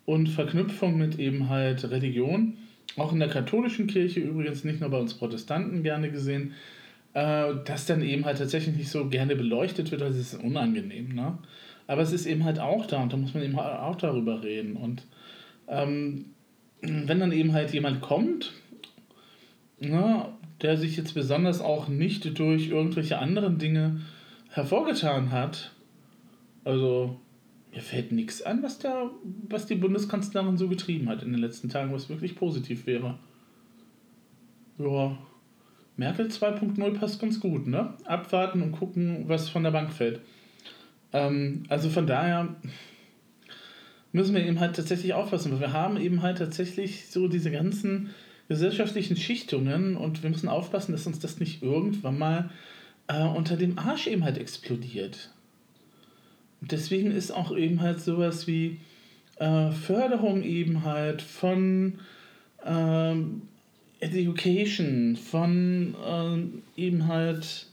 [0.06, 2.58] und Verknüpfung mit eben halt Religion.
[2.98, 6.54] Auch in der katholischen Kirche übrigens, nicht nur bei uns Protestanten gerne gesehen,
[7.14, 11.16] äh, das dann eben halt tatsächlich nicht so gerne beleuchtet wird, weil es ist unangenehm.
[11.16, 11.38] Ne?
[11.88, 14.76] Aber es ist eben halt auch da und da muss man eben auch darüber reden.
[14.76, 15.04] Und
[15.70, 16.26] ähm,
[16.82, 18.52] wenn dann eben halt jemand kommt,
[19.80, 20.28] ne,
[20.62, 24.02] der sich jetzt besonders auch nicht durch irgendwelche anderen Dinge
[24.50, 25.72] hervorgetan hat.
[26.64, 27.20] Also,
[27.72, 29.10] mir fällt nichts an, was, der,
[29.50, 33.18] was die Bundeskanzlerin so getrieben hat in den letzten Tagen, was wirklich positiv wäre.
[34.78, 35.18] Ja,
[35.98, 37.94] Merkel 2.0 passt ganz gut, ne?
[38.06, 40.22] Abwarten und gucken, was von der Bank fällt.
[41.12, 42.56] Ähm, also von daher
[44.12, 48.10] müssen wir eben halt tatsächlich aufpassen, weil wir haben eben halt tatsächlich so diese ganzen
[48.54, 52.52] gesellschaftlichen Schichtungen und wir müssen aufpassen, dass uns das nicht irgendwann mal
[53.08, 55.32] äh, unter dem Arsch eben halt explodiert.
[56.62, 58.80] Und deswegen ist auch eben halt sowas wie
[59.40, 61.96] äh, Förderung eben halt von
[62.64, 63.16] äh,
[64.00, 65.96] Education, von
[66.78, 67.66] äh, eben halt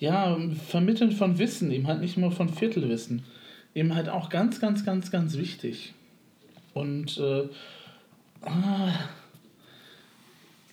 [0.00, 3.22] ja, Vermitteln von Wissen, eben halt nicht nur von Viertelwissen,
[3.72, 5.94] eben halt auch ganz, ganz, ganz, ganz wichtig.
[6.74, 7.48] Und äh,
[8.42, 8.92] ah,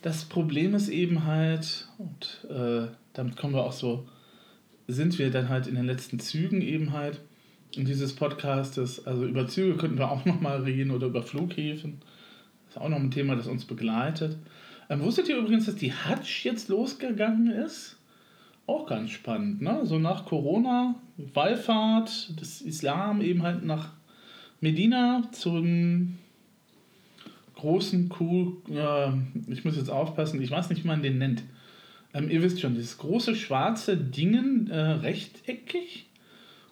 [0.02, 4.06] das Problem ist eben halt, und äh, damit kommen wir auch so,
[4.88, 7.20] sind wir dann halt in den letzten Zügen eben halt
[7.74, 9.06] in dieses Podcastes.
[9.06, 11.98] Also über Züge könnten wir auch nochmal reden oder über Flughäfen.
[12.66, 14.36] Das ist auch noch ein Thema, das uns begleitet.
[14.88, 17.96] Ähm, wusstet ihr übrigens, dass die Hajj jetzt losgegangen ist?
[18.66, 19.80] Auch ganz spannend, ne?
[19.84, 23.92] So nach Corona, Wallfahrt des Islam eben halt nach
[24.60, 26.18] Medina zum
[27.56, 29.10] großen Kuh, äh,
[29.48, 31.42] ich muss jetzt aufpassen, ich weiß nicht, wie man den nennt.
[32.14, 36.06] Ähm, ihr wisst schon, dieses große schwarze Dingen, äh, rechteckig.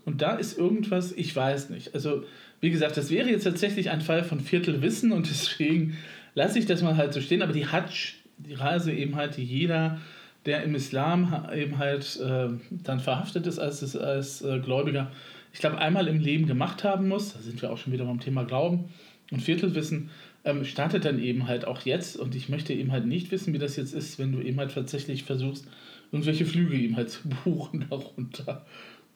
[0.04, 1.94] Und da ist irgendwas, ich weiß nicht.
[1.94, 2.24] Also,
[2.60, 5.96] wie gesagt, das wäre jetzt tatsächlich ein Fall von Viertelwissen und deswegen
[6.34, 7.42] lasse ich das mal halt so stehen.
[7.42, 10.00] Aber die Hajj, die Reise eben halt, die jeder,
[10.46, 15.10] der im Islam eben halt äh, dann verhaftet ist als, als äh, Gläubiger,
[15.54, 17.32] ich glaube, einmal im Leben gemacht haben muss.
[17.32, 18.86] Da sind wir auch schon wieder beim Thema Glauben
[19.30, 20.10] und Viertelwissen
[20.44, 23.59] ähm, startet dann eben halt auch jetzt und ich möchte eben halt nicht wissen, wie
[23.59, 25.66] das jetzt ist, wenn du eben halt tatsächlich versuchst,
[26.12, 28.64] irgendwelche Flüge eben halt zu buchen darunter.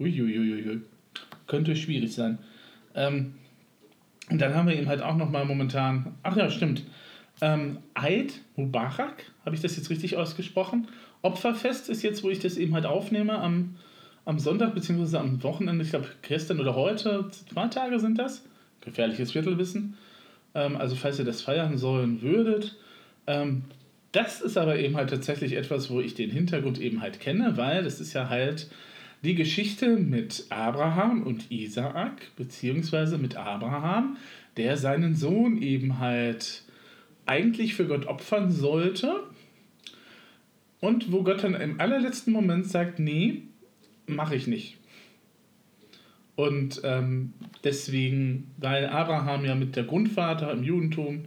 [0.00, 0.80] Uiuiuiui.
[1.46, 2.38] Könnte schwierig sein.
[2.94, 3.34] Ähm,
[4.30, 6.84] und dann haben wir eben halt auch nochmal momentan, ach ja, stimmt,
[7.40, 10.88] ähm, Eid Mubarak, habe ich das jetzt richtig ausgesprochen?
[11.22, 13.76] Opferfest ist jetzt, wo ich das eben halt aufnehme, am,
[14.24, 15.16] am Sonntag bzw.
[15.16, 18.44] am Wochenende, ich glaube gestern oder heute, zwei Tage sind das.
[18.80, 19.96] Gefährliches Viertelwissen.
[20.54, 22.76] Ähm, also falls ihr das feiern sollen würdet.
[23.26, 23.64] Ähm,
[24.12, 27.84] das ist aber eben halt tatsächlich etwas, wo ich den Hintergrund eben halt kenne, weil
[27.84, 28.70] das ist ja halt
[29.22, 34.16] die Geschichte mit Abraham und Isaak, beziehungsweise mit Abraham,
[34.56, 36.62] der seinen Sohn eben halt
[37.26, 39.24] eigentlich für Gott opfern sollte.
[40.80, 43.42] Und wo Gott dann im allerletzten Moment sagt, nee,
[44.06, 44.77] mache ich nicht.
[46.38, 47.32] Und ähm,
[47.64, 51.24] deswegen, weil Abraham ja mit der Grundvater im Judentum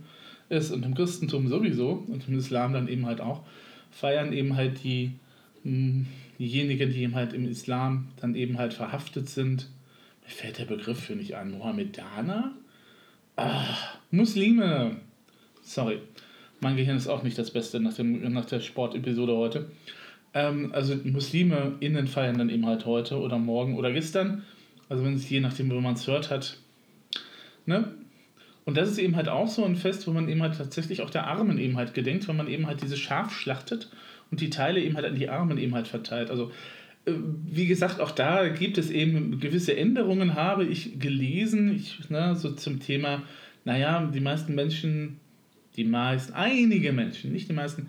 [0.47, 3.43] ist und im Christentum sowieso und im Islam dann eben halt auch,
[3.91, 5.11] feiern eben halt die,
[5.63, 6.05] hm,
[6.39, 9.67] diejenigen, die eben halt im Islam dann eben halt verhaftet sind.
[10.23, 11.51] Mir fällt der Begriff für nicht ein.
[11.51, 12.53] Mohammedaner?
[13.35, 13.65] Ah,
[14.11, 14.95] Muslime.
[15.61, 15.97] Sorry.
[16.61, 19.69] Mein Gehirn ist auch nicht das Beste nach, dem, nach der Sportepisode heute.
[20.33, 24.43] Ähm, also Muslime innen feiern dann eben halt heute oder morgen oder gestern.
[24.91, 26.57] Also wenn es je nachdem, wo man es hört hat.
[27.65, 27.93] Ne?
[28.65, 31.09] Und das ist eben halt auch so ein Fest, wo man eben halt tatsächlich auch
[31.09, 33.89] der Armen eben halt gedenkt, wenn man eben halt dieses Schaf schlachtet
[34.31, 36.29] und die Teile eben halt an die Armen eben halt verteilt.
[36.29, 36.51] Also
[37.05, 37.13] äh,
[37.45, 42.51] wie gesagt, auch da gibt es eben gewisse Änderungen, habe ich gelesen, ich, ne, so
[42.51, 43.23] zum Thema,
[43.63, 45.21] naja, die meisten Menschen,
[45.77, 47.87] die meisten, einige Menschen, nicht die meisten,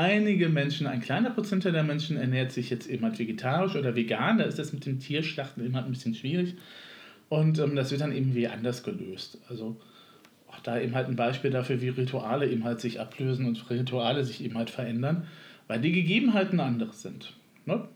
[0.00, 4.38] einige Menschen, ein kleiner Prozentteil der Menschen ernährt sich jetzt eben halt vegetarisch oder vegan,
[4.38, 6.54] da ist das mit dem Tierschlachten eben halt ein bisschen schwierig
[7.28, 9.38] und ähm, das wird dann eben wie anders gelöst.
[9.48, 9.76] Also
[10.48, 14.24] auch da eben halt ein Beispiel dafür, wie Rituale eben halt sich ablösen und Rituale
[14.24, 15.26] sich eben halt verändern,
[15.68, 17.34] weil die Gegebenheiten andere sind.
[17.66, 17.86] Ne?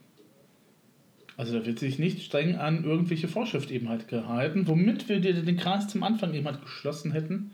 [1.37, 5.57] Also da wird sich nicht streng an irgendwelche Vorschriften eben halt gehalten, womit wir den
[5.57, 7.51] Kreis zum Anfang eben halt geschlossen hätten.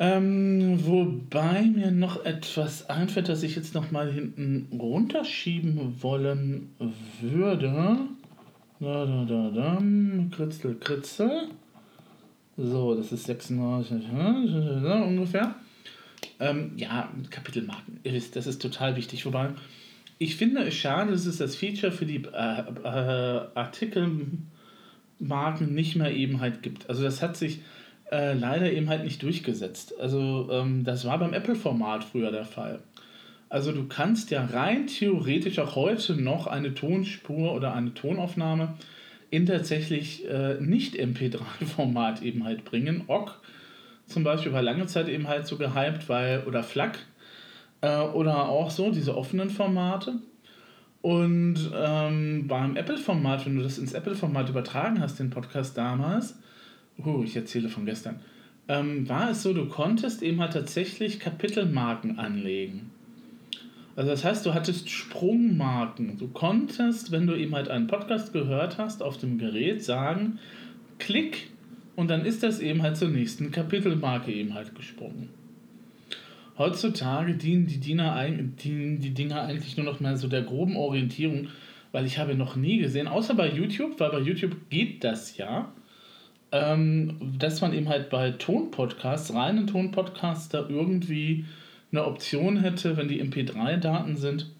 [0.00, 6.70] Ähm, wobei mir noch etwas einfällt, das ich jetzt noch mal hinten runterschieben wollen
[7.20, 7.98] würde.
[8.78, 9.82] Da, da, da, da.
[10.30, 11.48] Kritzel, Kritzel.
[12.56, 14.04] So, das ist 96
[15.04, 15.56] ungefähr.
[16.38, 17.98] Ähm, ja, Kapitelmarken.
[18.04, 19.26] Ihr wisst, das ist total wichtig.
[19.26, 19.50] Wobei,
[20.18, 26.14] ich finde es schade, dass es das Feature für die äh, äh, Artikelmarken nicht mehr
[26.14, 26.88] eben halt gibt.
[26.88, 27.62] Also das hat sich
[28.10, 29.94] äh, leider eben halt nicht durchgesetzt.
[30.00, 32.80] Also ähm, das war beim Apple-Format früher der Fall.
[33.48, 38.74] Also du kannst ja rein theoretisch auch heute noch eine Tonspur oder eine Tonaufnahme
[39.30, 43.04] in tatsächlich äh, nicht MP3-Format eben halt bringen.
[43.06, 43.32] OGG
[44.08, 46.98] zum Beispiel war lange Zeit eben halt so gehypt, weil, oder FLAC,
[47.82, 50.14] äh, oder auch so, diese offenen Formate.
[51.02, 56.38] Und ähm, beim Apple-Format, wenn du das ins Apple-Format übertragen hast, den Podcast damals,
[57.04, 58.20] uh, ich erzähle von gestern,
[58.68, 62.90] ähm, war es so, du konntest eben halt tatsächlich Kapitelmarken anlegen.
[63.96, 66.18] Also das heißt, du hattest Sprungmarken.
[66.18, 70.38] Du konntest, wenn du eben halt einen Podcast gehört hast, auf dem Gerät sagen,
[70.98, 71.50] klick
[71.96, 75.30] und dann ist das eben halt zur nächsten Kapitelmarke eben halt gesprungen.
[76.56, 81.48] Heutzutage dienen die, Diener, dienen die Dinger eigentlich nur noch mal so der groben Orientierung,
[81.90, 85.72] weil ich habe noch nie gesehen, außer bei YouTube, weil bei YouTube geht das ja,
[86.52, 91.44] ähm, dass man eben halt bei Tonpodcasts, reinen Tonpodcasts, da irgendwie
[91.92, 94.50] eine Option hätte, wenn die MP3-Daten sind,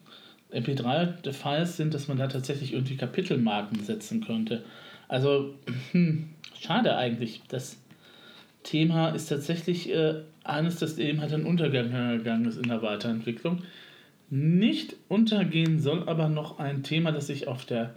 [0.52, 4.64] MP3-Files sind, dass man da tatsächlich irgendwie Kapitelmarken setzen könnte.
[5.08, 5.54] Also,
[5.92, 7.42] hm, schade eigentlich.
[7.48, 7.78] Das
[8.62, 13.62] Thema ist tatsächlich äh, eines, das eben halt in Untergang gegangen ist in der Weiterentwicklung.
[14.30, 17.94] Nicht untergehen soll aber noch ein Thema, das ich auf der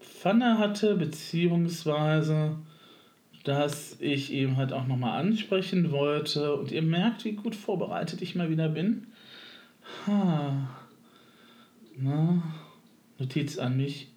[0.00, 2.56] Pfanne hatte, beziehungsweise
[3.46, 6.56] das ich eben halt auch nochmal ansprechen wollte.
[6.56, 9.06] Und ihr merkt, wie gut vorbereitet ich mal wieder bin.
[10.06, 10.68] Ha.
[11.96, 12.42] Na,
[13.18, 14.08] Notiz an mich.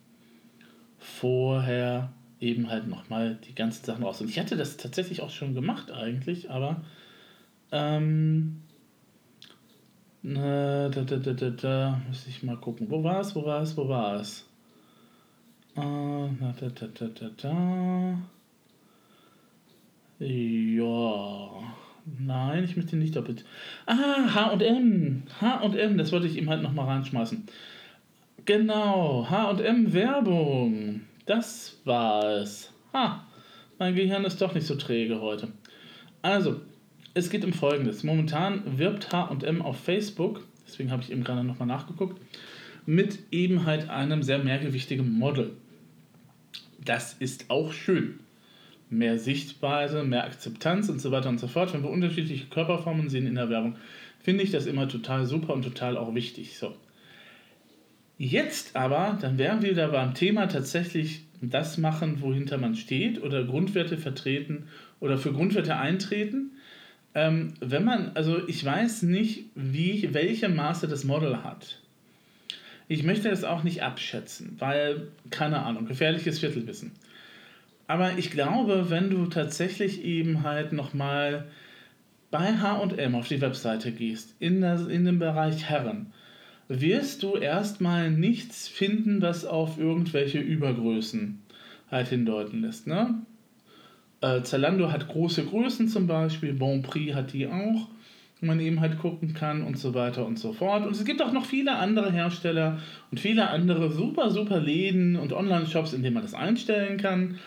[0.97, 4.19] Vorher eben halt nochmal die ganzen Sachen raus.
[4.19, 6.81] Und ich hatte das tatsächlich auch schon gemacht eigentlich, aber
[7.71, 8.63] ähm,
[10.23, 12.89] na, da, da, da, da, da, muss ich mal gucken.
[12.89, 14.47] Wo war es, wo war es, wo war es?
[15.75, 18.17] Äh, na, da, da, da, da, da.
[20.19, 21.49] Ja.
[22.17, 23.45] Nein, ich möchte nicht doppelt.
[23.85, 25.23] Ah, H&M.
[25.39, 27.45] H&M, das wollte ich ihm halt nochmal reinschmeißen.
[28.43, 31.01] Genau, H&M Werbung.
[31.25, 32.73] Das war es.
[32.93, 33.25] Ha,
[33.77, 35.49] mein Gehirn ist doch nicht so träge heute.
[36.21, 36.59] Also,
[37.13, 38.03] es geht um Folgendes.
[38.03, 42.19] Momentan wirbt H&M auf Facebook, deswegen habe ich eben gerade nochmal nachgeguckt,
[42.85, 45.51] mit eben halt einem sehr mehrgewichtigen Model.
[46.83, 48.19] Das ist auch schön
[48.89, 51.73] mehr Sichtweise, mehr Akzeptanz und so weiter und so fort.
[51.73, 53.75] Wenn wir unterschiedliche Körperformen sehen in der Werbung,
[54.19, 56.57] finde ich das immer total super und total auch wichtig.
[56.57, 56.75] So.
[58.17, 63.43] Jetzt aber, dann wären wir wieder beim Thema tatsächlich das machen, wohinter man steht oder
[63.45, 64.67] Grundwerte vertreten
[64.99, 66.51] oder für Grundwerte eintreten.
[67.15, 71.79] Ähm, wenn man, also ich weiß nicht, wie, welche Maße das Model hat.
[72.87, 76.91] Ich möchte das auch nicht abschätzen, weil, keine Ahnung, gefährliches Viertelwissen.
[77.89, 81.45] Aber ich glaube, wenn du tatsächlich eben halt nochmal
[82.29, 86.13] bei HM auf die Webseite gehst, in, das, in den Bereich Herren,
[86.67, 91.41] wirst du erstmal nichts finden, was auf irgendwelche Übergrößen
[91.89, 92.85] halt hindeuten lässt.
[92.85, 93.23] Ne?
[94.21, 97.87] Äh, Zalando hat große Größen zum Beispiel, Bonprix hat die auch,
[98.39, 100.85] wo man eben halt gucken kann und so weiter und so fort.
[100.85, 102.77] Und es gibt auch noch viele andere Hersteller
[103.09, 107.39] und viele andere super, super Läden und Online-Shops, in denen man das einstellen kann.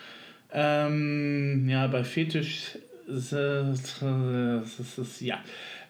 [0.53, 2.77] Ähm, ja, bei Fetisch
[3.07, 3.31] es,
[5.19, 5.39] ja.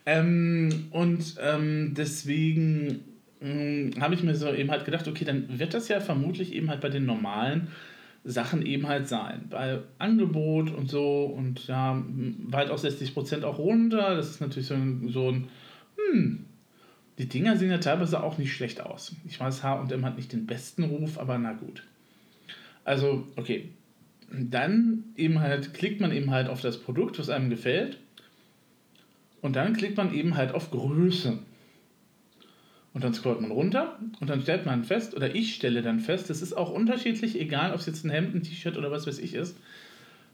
[0.05, 3.01] Ähm, und ähm, deswegen
[3.39, 6.70] hm, habe ich mir so eben halt gedacht, okay, dann wird das ja vermutlich eben
[6.70, 7.70] halt bei den normalen
[8.24, 9.47] Sachen eben halt sein.
[9.49, 12.01] Bei Angebot und so und ja,
[12.47, 14.16] weitaus 60% auch runter.
[14.16, 15.47] Das ist natürlich so ein, so ein
[15.97, 16.45] hm,
[17.18, 19.16] die Dinger sehen ja teilweise auch nicht schlecht aus.
[19.28, 21.84] Ich weiß, HM hat nicht den besten Ruf, aber na gut.
[22.86, 23.70] Also, okay.
[24.32, 27.97] Dann eben halt klickt man eben halt auf das Produkt, was einem gefällt.
[29.41, 31.39] Und dann klickt man eben halt auf Größe.
[32.93, 36.30] Und dann scrollt man runter und dann stellt man fest, oder ich stelle dann fest,
[36.30, 39.17] das ist auch unterschiedlich, egal ob es jetzt ein Hemd, ein T-Shirt oder was weiß
[39.17, 39.57] ich ist,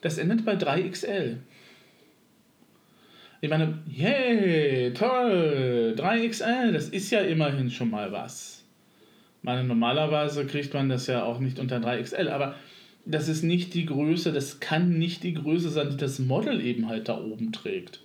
[0.01, 1.37] das endet bei 3XL.
[3.41, 8.65] Ich meine, yay, toll, 3XL, das ist ja immerhin schon mal was.
[9.37, 12.55] Ich meine, normalerweise kriegt man das ja auch nicht unter 3XL, aber
[13.09, 16.87] das ist nicht die Größe, das kann nicht die Größe sein, die das Model eben
[16.87, 18.01] halt da oben trägt.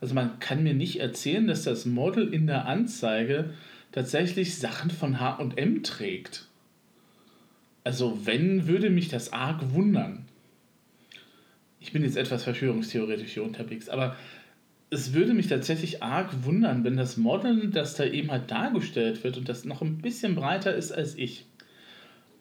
[0.00, 3.50] Also man kann mir nicht erzählen, dass das Model in der Anzeige
[3.90, 6.46] tatsächlich Sachen von HM trägt.
[7.82, 10.26] Also wenn, würde mich das arg wundern.
[11.80, 14.14] Ich bin jetzt etwas verschwörungstheoretisch hier unterwegs, aber
[14.90, 19.36] es würde mich tatsächlich arg wundern, wenn das Model, das da eben halt dargestellt wird
[19.36, 21.44] und das noch ein bisschen breiter ist als ich.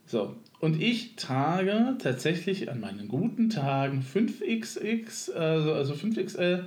[0.06, 6.66] So, und ich trage tatsächlich an meinen guten Tagen 5XX, also, also 5XL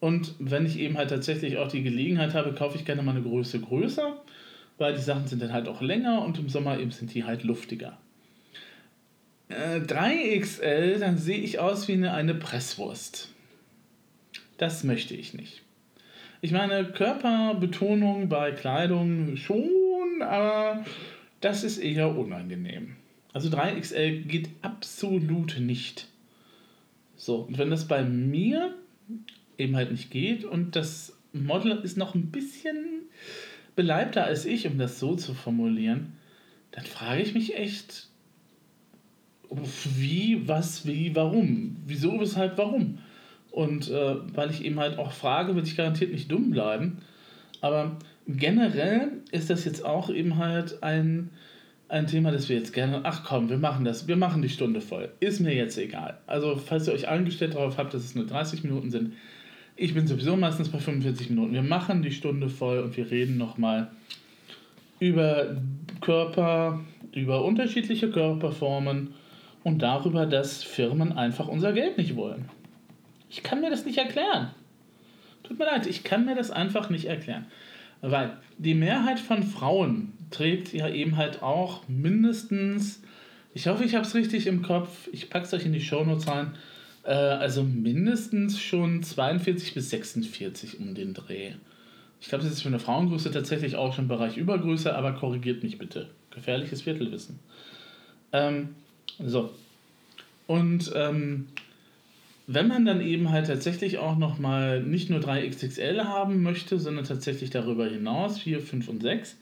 [0.00, 3.22] und wenn ich eben halt tatsächlich auch die Gelegenheit habe, kaufe ich gerne mal eine
[3.22, 4.16] Größe größer,
[4.78, 7.44] weil die Sachen sind dann halt auch länger und im Sommer eben sind die halt
[7.44, 7.98] luftiger.
[9.50, 13.34] Äh, 3XL, dann sehe ich aus wie eine, eine Presswurst.
[14.56, 15.62] Das möchte ich nicht.
[16.40, 20.84] Ich meine, Körperbetonung bei Kleidung schon, aber
[21.42, 22.96] das ist eher unangenehm.
[23.32, 26.08] Also 3XL geht absolut nicht.
[27.16, 28.74] So, und wenn das bei mir
[29.60, 30.44] eben halt nicht geht.
[30.44, 33.02] Und das Model ist noch ein bisschen
[33.76, 36.14] beleibter als ich, um das so zu formulieren.
[36.72, 38.08] Dann frage ich mich echt,
[39.50, 41.76] wie, was, wie, warum?
[41.86, 42.98] Wieso, weshalb, warum?
[43.50, 46.98] Und äh, weil ich eben halt auch frage, will ich garantiert nicht dumm bleiben.
[47.60, 51.30] Aber generell ist das jetzt auch eben halt ein,
[51.90, 53.00] ein Thema, das wir jetzt gerne.
[53.02, 54.06] Ach komm, wir machen das.
[54.06, 55.10] Wir machen die Stunde voll.
[55.20, 56.18] Ist mir jetzt egal.
[56.26, 59.14] Also, falls ihr euch eingestellt darauf habt, dass es nur 30 Minuten sind,
[59.76, 61.52] ich bin sowieso meistens bei 45 Minuten.
[61.52, 63.90] Wir machen die Stunde voll und wir reden nochmal
[65.00, 65.56] über
[66.00, 66.80] Körper,
[67.12, 69.14] über unterschiedliche Körperformen
[69.64, 72.48] und darüber, dass Firmen einfach unser Geld nicht wollen.
[73.30, 74.50] Ich kann mir das nicht erklären.
[75.42, 77.46] Tut mir leid, ich kann mir das einfach nicht erklären.
[78.02, 83.02] Weil die Mehrheit von Frauen trägt ja eben halt auch mindestens,
[83.52, 86.28] ich hoffe, ich habe es richtig im Kopf, ich packe es euch in die Shownotes
[86.28, 86.52] rein,
[87.04, 91.52] äh, also mindestens schon 42 bis 46 um den Dreh.
[92.20, 95.78] Ich glaube, das ist für eine Frauengröße tatsächlich auch schon Bereich Übergröße, aber korrigiert mich
[95.78, 96.10] bitte.
[96.30, 97.38] Gefährliches Viertelwissen.
[98.32, 98.70] Ähm,
[99.18, 99.50] so.
[100.46, 101.48] Und ähm,
[102.52, 107.50] wenn man dann eben halt tatsächlich auch nochmal nicht nur 3XXL haben möchte, sondern tatsächlich
[107.50, 109.36] darüber hinaus 4, 5 und 6,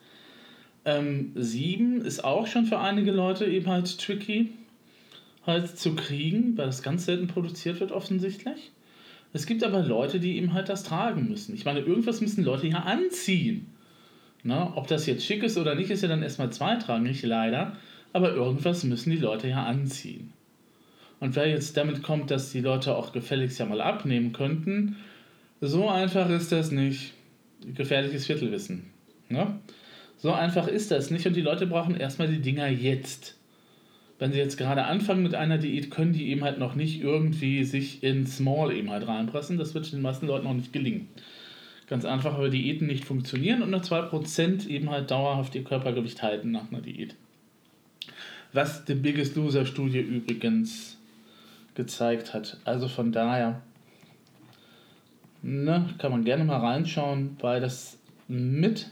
[0.84, 4.50] ähm, 7 ist auch schon für einige Leute eben halt tricky
[5.46, 8.72] halt zu kriegen, weil das ganz selten produziert wird offensichtlich.
[9.32, 11.54] Es gibt aber Leute, die eben halt das tragen müssen.
[11.54, 13.68] Ich meine, irgendwas müssen Leute ja anziehen.
[14.42, 17.74] Na, ob das jetzt schick ist oder nicht, ist ja dann erstmal zweitrangig, leider.
[18.12, 20.34] Aber irgendwas müssen die Leute ja anziehen.
[21.21, 24.97] Und wer jetzt damit kommt, dass die Leute auch gefälligst ja mal abnehmen könnten,
[25.61, 27.12] so einfach ist das nicht.
[27.75, 28.91] Gefährliches Viertelwissen.
[29.29, 29.59] Ne?
[30.16, 33.39] So einfach ist das nicht und die Leute brauchen erstmal die Dinger jetzt
[34.19, 37.64] wenn sie jetzt gerade anfangen mit einer Diät, können die eben halt noch nicht irgendwie
[37.64, 39.59] sich in Small eben halt reinpressen.
[39.59, 41.09] Das wird den meisten Leuten noch nicht gelingen.
[41.87, 46.51] Ganz einfach, weil Diäten nicht funktionieren und nur 2% eben halt dauerhaft ihr Körpergewicht halten
[46.51, 47.14] nach einer Diät.
[48.53, 50.97] Was die Biggest Loser Studie übrigens
[51.79, 52.59] gezeigt hat.
[52.64, 53.62] Also von daher,
[55.43, 58.91] ne, kann man gerne mal reinschauen, weil das mit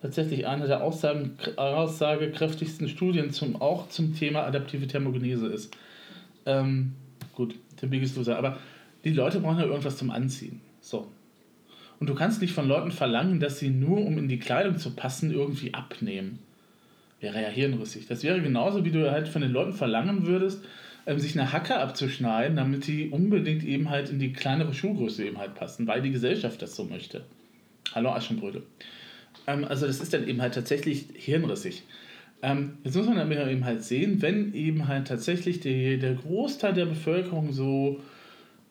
[0.00, 5.76] tatsächlich eine der Aussagen, aussagekräftigsten Studien zum, auch zum Thema adaptive Thermogenese ist.
[6.46, 6.94] Ähm,
[7.34, 8.38] gut, der Biggest Loser.
[8.38, 8.56] Aber
[9.04, 10.62] die Leute brauchen ja irgendwas zum Anziehen.
[10.80, 11.08] So.
[12.00, 14.92] Und du kannst nicht von Leuten verlangen, dass sie nur, um in die Kleidung zu
[14.94, 16.38] passen, irgendwie abnehmen.
[17.20, 18.06] Wäre ja hirnrissig.
[18.06, 20.64] Das wäre genauso, wie du halt von den Leuten verlangen würdest,
[21.08, 25.38] ähm, sich eine Hacke abzuschneiden, damit die unbedingt eben halt in die kleinere Schuhgröße eben
[25.38, 27.24] halt passen, weil die Gesellschaft das so möchte.
[27.94, 28.62] Hallo Aschenbrödel.
[29.46, 31.84] Ähm, also das ist dann eben halt tatsächlich hirnrissig.
[32.42, 36.74] Ähm, jetzt muss man dann eben halt sehen, wenn eben halt tatsächlich die, der Großteil
[36.74, 38.00] der Bevölkerung so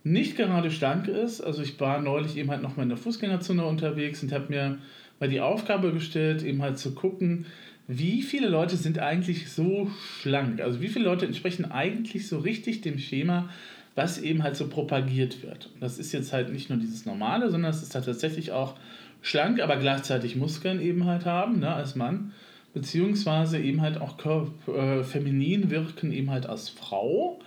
[0.03, 1.41] nicht gerade schlank ist.
[1.41, 4.77] Also ich war neulich eben halt nochmal in der Fußgängerzone unterwegs und habe mir
[5.19, 7.47] mal die Aufgabe gestellt, eben halt zu gucken,
[7.87, 9.89] wie viele Leute sind eigentlich so
[10.21, 10.61] schlank?
[10.61, 13.49] Also wie viele Leute entsprechen eigentlich so richtig dem Schema,
[13.95, 15.69] was eben halt so propagiert wird?
[15.73, 18.75] Und das ist jetzt halt nicht nur dieses Normale, sondern es ist halt tatsächlich auch
[19.21, 22.33] schlank, aber gleichzeitig Muskeln eben halt haben, ne, als Mann.
[22.73, 24.17] Beziehungsweise eben halt auch
[24.67, 27.39] äh, feminin wirken eben halt als Frau.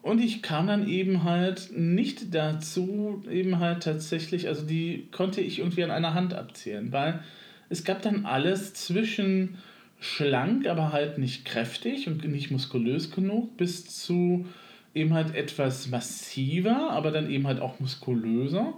[0.00, 5.58] Und ich kam dann eben halt nicht dazu, eben halt tatsächlich, also die konnte ich
[5.58, 7.20] irgendwie an einer Hand abzählen, weil
[7.68, 9.58] es gab dann alles zwischen
[9.98, 14.46] schlank, aber halt nicht kräftig und nicht muskulös genug, bis zu
[14.94, 18.74] eben halt etwas massiver, aber dann eben halt auch muskulöser.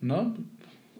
[0.00, 0.34] Ne?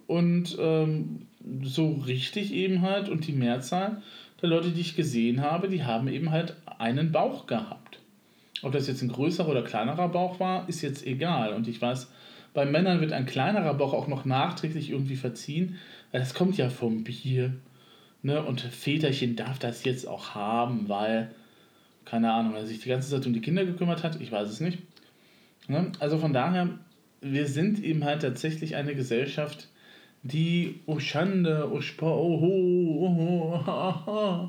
[0.07, 1.23] Und ähm,
[1.63, 4.03] so richtig eben halt, und die Mehrzahl
[4.43, 7.99] der Leute, die ich gesehen habe, die haben eben halt einen Bauch gehabt.
[8.63, 11.55] Ob das jetzt ein größerer oder kleinerer Bauch war, ist jetzt egal.
[11.55, 12.11] Und ich weiß,
[12.55, 15.79] bei Männern wird ein kleinerer Bauch auch noch nachträglich irgendwie verziehen.
[16.15, 17.55] Das kommt ja vom Bier.
[18.23, 18.41] Ne?
[18.41, 21.35] Und Väterchen darf das jetzt auch haben, weil,
[22.05, 24.21] keine Ahnung, er sich die ganze Zeit um die Kinder gekümmert hat.
[24.21, 24.79] Ich weiß es nicht.
[25.67, 25.91] Ne?
[25.99, 26.69] Also von daher,
[27.21, 29.67] wir sind eben halt tatsächlich eine Gesellschaft,
[30.23, 34.49] die, oh Schande, oh Spa, oh, oh, oh, oh, oh,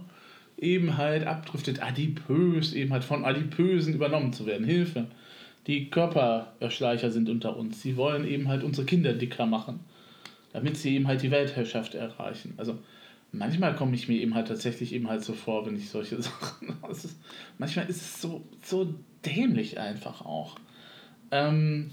[0.60, 4.68] eben halt abdriftet, adipös, eben halt von Adipösen übernommen zu werden.
[4.68, 5.08] Hilfe.
[5.66, 7.82] Die Körperschleicher sind unter uns.
[7.82, 9.80] Sie wollen eben halt unsere Kinder dicker machen
[10.56, 12.54] damit sie eben halt die Weltherrschaft erreichen.
[12.56, 12.80] Also
[13.34, 16.78] manchmal komme ich mir eben halt tatsächlich eben halt so vor, wenn ich solche Sachen.
[16.90, 17.10] Ist,
[17.58, 18.96] manchmal ist es so, so
[19.26, 20.56] dämlich einfach auch.
[21.32, 21.92] Ähm,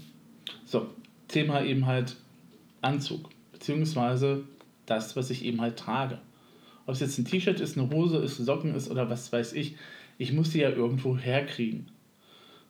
[0.63, 0.89] so,
[1.27, 2.15] Thema eben halt
[2.81, 4.45] Anzug, beziehungsweise
[4.85, 6.19] das, was ich eben halt trage.
[6.85, 9.75] Ob es jetzt ein T-Shirt ist, eine Hose ist, Socken ist oder was weiß ich,
[10.17, 11.87] ich muss die ja irgendwo herkriegen.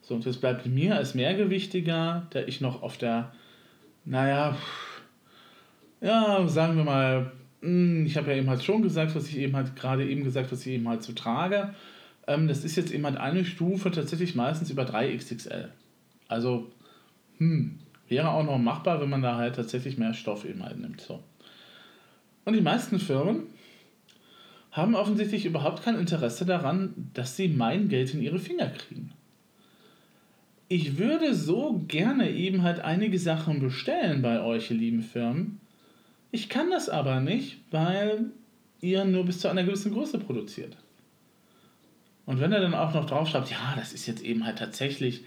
[0.01, 3.31] So, und jetzt bleibt mir als Mehrgewichtiger, der ich noch auf der,
[4.05, 4.57] naja,
[6.03, 7.31] ja, sagen wir mal,
[7.61, 10.51] hm, ich habe ja eben halt schon gesagt, was ich eben halt gerade eben gesagt,
[10.51, 11.73] was ich eben halt so trage.
[12.27, 15.69] Ähm, das ist jetzt eben halt eine Stufe tatsächlich meistens über 3XXL.
[16.27, 16.69] Also,
[17.37, 17.79] hm,
[18.09, 20.99] wäre auch noch machbar, wenn man da halt tatsächlich mehr Stoff eben halt nimmt.
[20.99, 21.23] So.
[22.43, 23.43] Und die meisten Firmen
[24.73, 29.11] haben offensichtlich überhaupt kein Interesse daran, dass sie mein Geld in ihre Finger kriegen.
[30.67, 35.59] Ich würde so gerne eben halt einige Sachen bestellen bei euch, ihr lieben Firmen.
[36.33, 38.31] Ich kann das aber nicht, weil
[38.81, 40.75] ihr nur bis zu einer gewissen Größe produziert.
[42.25, 45.25] Und wenn er dann auch noch draufschreibt, ja, das ist jetzt eben halt tatsächlich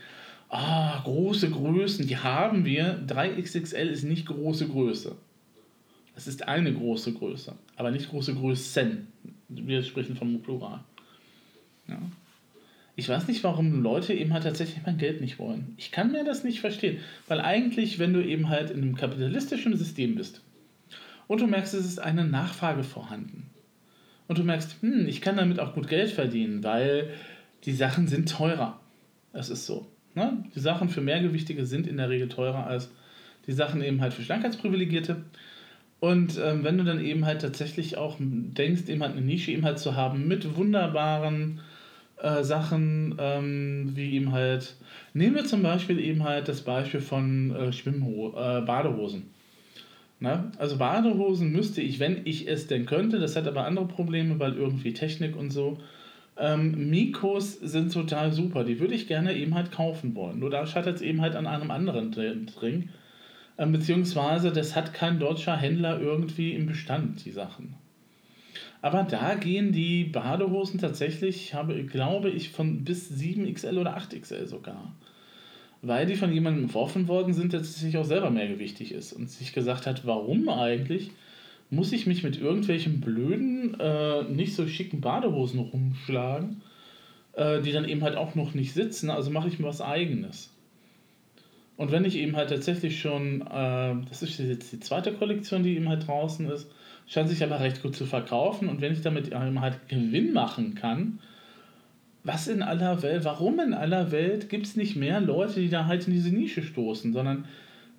[0.49, 3.01] ah, große Größen, die haben wir.
[3.07, 5.15] 3XXL ist nicht große Größe.
[6.17, 9.07] Es ist eine große Größe, aber nicht große Größen.
[9.49, 10.81] Wir sprechen vom Plural.
[11.87, 12.01] Ja.
[12.97, 15.75] Ich weiß nicht, warum Leute eben halt tatsächlich mein Geld nicht wollen.
[15.77, 16.99] Ich kann mir das nicht verstehen.
[17.29, 20.41] Weil eigentlich, wenn du eben halt in einem kapitalistischen System bist,
[21.29, 23.51] und du merkst, es ist eine Nachfrage vorhanden.
[24.29, 27.11] Und du merkst, hm, ich kann damit auch gut Geld verdienen, weil
[27.65, 28.81] die Sachen sind teurer.
[29.33, 29.87] Das ist so.
[30.15, 30.45] Ne?
[30.55, 32.91] Die Sachen für Mehrgewichtige sind in der Regel teurer als
[33.47, 35.25] die Sachen eben halt für Schlankheitsprivilegierte.
[36.01, 39.65] Und ähm, wenn du dann eben halt tatsächlich auch denkst, eben halt eine Nische eben
[39.65, 41.61] halt zu haben mit wunderbaren
[42.21, 44.77] äh, Sachen, ähm, wie eben halt,
[45.15, 49.31] nehmen wir zum Beispiel eben halt das Beispiel von äh, Schwimmho äh, Badehosen.
[50.19, 50.51] Ne?
[50.59, 54.55] Also Badehosen müsste ich, wenn ich es denn könnte, das hat aber andere Probleme, weil
[54.55, 55.79] irgendwie Technik und so.
[56.39, 60.39] Ähm, Mikos sind total super, die würde ich gerne eben halt kaufen wollen.
[60.39, 62.89] Nur da scheitert es eben halt an einem anderen Ring.
[63.59, 67.75] Ähm, beziehungsweise das hat kein deutscher Händler irgendwie im Bestand, die Sachen.
[68.83, 74.95] Aber da gehen die Badehosen tatsächlich, habe, glaube ich, von bis 7XL oder 8XL sogar
[75.83, 79.53] weil die von jemandem entworfen worden sind, der sich auch selber mehrgewichtig ist und sich
[79.53, 81.11] gesagt hat, warum eigentlich
[81.71, 86.63] muss ich mich mit irgendwelchen blöden, äh, nicht so schicken Badehosen rumschlagen,
[87.33, 90.53] äh, die dann eben halt auch noch nicht sitzen, also mache ich mir was eigenes.
[91.77, 95.77] Und wenn ich eben halt tatsächlich schon, äh, das ist jetzt die zweite Kollektion, die
[95.77, 96.71] eben halt draußen ist,
[97.07, 100.75] scheint sich aber recht gut zu verkaufen und wenn ich damit eben halt Gewinn machen
[100.75, 101.19] kann,
[102.27, 105.87] was in aller Welt, warum in aller Welt gibt es nicht mehr Leute, die da
[105.87, 107.45] halt in diese Nische stoßen, sondern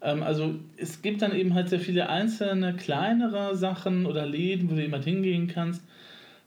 [0.02, 4.76] ähm, also es gibt dann eben halt sehr viele einzelne kleinere Sachen oder Läden, wo
[4.76, 5.82] du jemand hingehen kannst.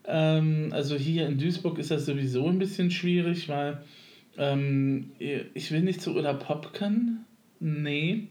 [0.07, 3.83] Ähm, also hier in Duisburg ist das sowieso ein bisschen schwierig, weil
[4.39, 7.26] Ähm, ich will nicht zu Ulla Popken.
[7.59, 8.28] Nee.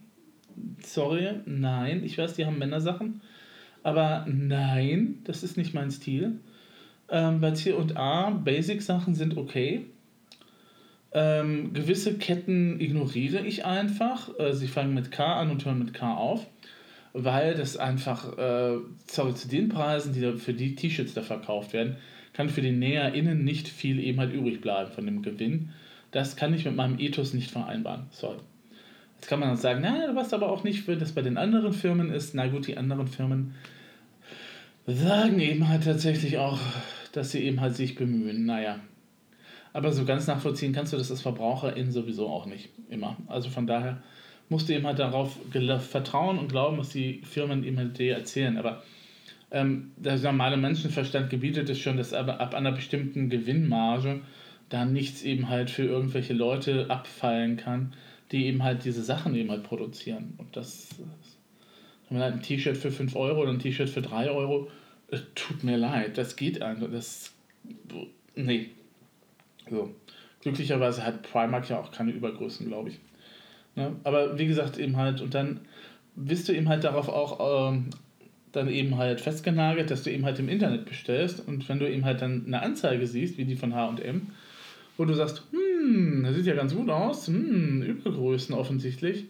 [0.84, 2.04] Sorry, nein.
[2.04, 3.22] Ich weiß, die haben Männersachen.
[3.84, 6.40] Aber nein, das ist nicht mein Stil.
[7.12, 9.86] Ähm, bei C und A, Basic-Sachen sind okay.
[11.12, 14.30] Ähm, gewisse Ketten ignoriere ich einfach.
[14.40, 16.46] Äh, sie fangen mit K an und hören mit K auf,
[17.14, 21.74] weil das einfach, äh, sorry, zu den Preisen, die da für die T-Shirts da verkauft
[21.74, 21.98] werden,
[22.34, 25.70] kann für die NäherInnen nicht viel eben halt übrig bleiben von dem Gewinn.
[26.12, 28.06] Das kann ich mit meinem Ethos nicht vereinbaren.
[28.12, 28.38] Sorry.
[29.16, 32.12] Jetzt kann man sagen, na, was aber auch nicht, wenn das bei den anderen Firmen
[32.12, 32.36] ist.
[32.36, 33.56] Na gut, die anderen Firmen
[34.88, 36.60] sagen eben halt tatsächlich auch,
[37.12, 38.46] dass sie eben halt sich bemühen.
[38.46, 38.80] Naja.
[39.74, 43.18] Aber so ganz nachvollziehen kannst du das als Verbraucherin sowieso auch nicht immer.
[43.28, 44.02] Also von daher
[44.50, 45.38] musst du eben halt darauf
[45.88, 48.58] vertrauen und glauben, was die Firmen eben halt dir erzählen.
[48.58, 48.84] Aber
[49.52, 54.22] ähm, der normale Menschenverstand gebietet es schon, dass aber ab einer bestimmten Gewinnmarge
[54.70, 57.94] da nichts eben halt für irgendwelche Leute abfallen kann,
[58.32, 60.36] die eben halt diese Sachen eben halt produzieren.
[60.38, 60.90] Und das,
[62.08, 64.70] wenn man halt ein T-Shirt für 5 Euro oder ein T-Shirt für 3 Euro,
[65.36, 66.90] tut mir leid, das geht einfach.
[66.92, 67.32] Das,
[68.36, 68.70] nee.
[69.70, 69.94] So.
[70.42, 73.00] Glücklicherweise hat Primark ja auch keine Übergrößen, glaube ich.
[73.76, 73.96] Ne?
[74.04, 75.62] Aber wie gesagt, eben halt, und dann
[76.16, 77.90] bist du eben halt darauf auch ähm,
[78.52, 82.06] dann eben halt festgenagelt, dass du eben halt im Internet bestellst und wenn du eben
[82.06, 84.28] halt dann eine Anzeige siehst, wie die von H&M,
[84.98, 89.26] wo du sagst, hm, das sieht ja ganz gut aus, hm, Übergrößen offensichtlich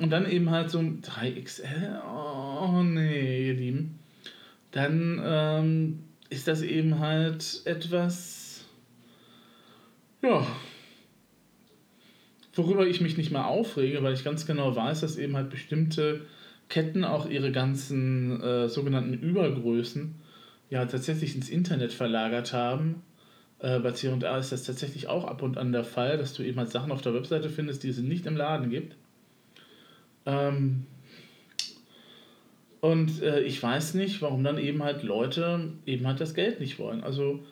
[0.00, 3.98] und dann eben halt so 3XL, oh nee, ihr Lieben,
[4.72, 8.64] dann ähm, ist das eben halt etwas,
[10.22, 10.46] ja,
[12.54, 16.22] worüber ich mich nicht mal aufrege, weil ich ganz genau weiß, dass eben halt bestimmte
[16.68, 20.14] Ketten auch ihre ganzen äh, sogenannten Übergrößen
[20.70, 23.02] ja tatsächlich ins Internet verlagert haben.
[23.58, 26.58] Äh, bei C&A ist das tatsächlich auch ab und an der Fall, dass du eben
[26.58, 28.96] halt Sachen auf der Webseite findest, die es nicht im Laden gibt.
[30.24, 30.86] Ähm,
[32.82, 36.80] und äh, ich weiß nicht, warum dann eben halt Leute eben halt das Geld nicht
[36.80, 37.04] wollen.
[37.04, 37.44] Also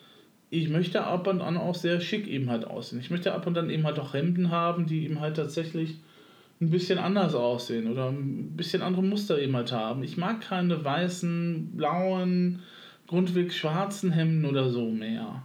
[0.50, 2.98] ich möchte ab und an auch sehr schick eben halt aussehen.
[2.98, 5.98] Ich möchte ab und an eben halt auch Hemden haben, die eben halt tatsächlich
[6.60, 10.02] ein bisschen anders aussehen oder ein bisschen andere Muster eben halt haben.
[10.02, 12.62] Ich mag keine weißen, blauen,
[13.06, 15.44] grundweg schwarzen Hemden oder so mehr.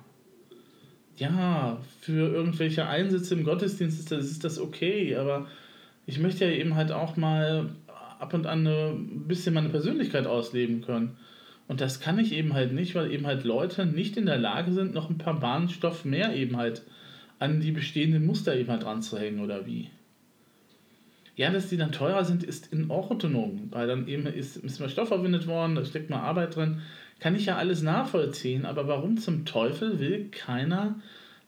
[1.18, 5.46] Ja, für irgendwelche Einsätze im Gottesdienst ist das, ist das okay, aber
[6.08, 7.70] ich möchte ja eben halt auch mal
[8.26, 11.17] ab und an ein bisschen meine Persönlichkeit ausleben können.
[11.67, 14.71] Und das kann ich eben halt nicht, weil eben halt Leute nicht in der Lage
[14.71, 16.84] sind, noch ein paar Bahnstoff mehr eben halt
[17.38, 19.89] an die bestehenden Muster eben halt dran zu hängen oder wie.
[21.36, 24.89] Ja, dass die dann teurer sind, ist in Ordnung, weil dann eben ist, ist mal
[24.89, 26.82] Stoff verwendet worden, da steckt mal Arbeit drin.
[27.19, 30.95] Kann ich ja alles nachvollziehen, aber warum zum Teufel will keiner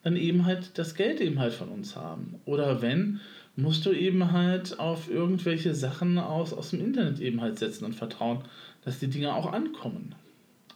[0.03, 2.36] dann eben halt das Geld eben halt von uns haben?
[2.45, 3.19] Oder wenn,
[3.58, 7.95] musst du eben halt auf irgendwelche Sachen aus, aus dem Internet eben halt setzen und
[7.95, 8.43] vertrauen,
[8.86, 10.16] dass die Dinge auch ankommen.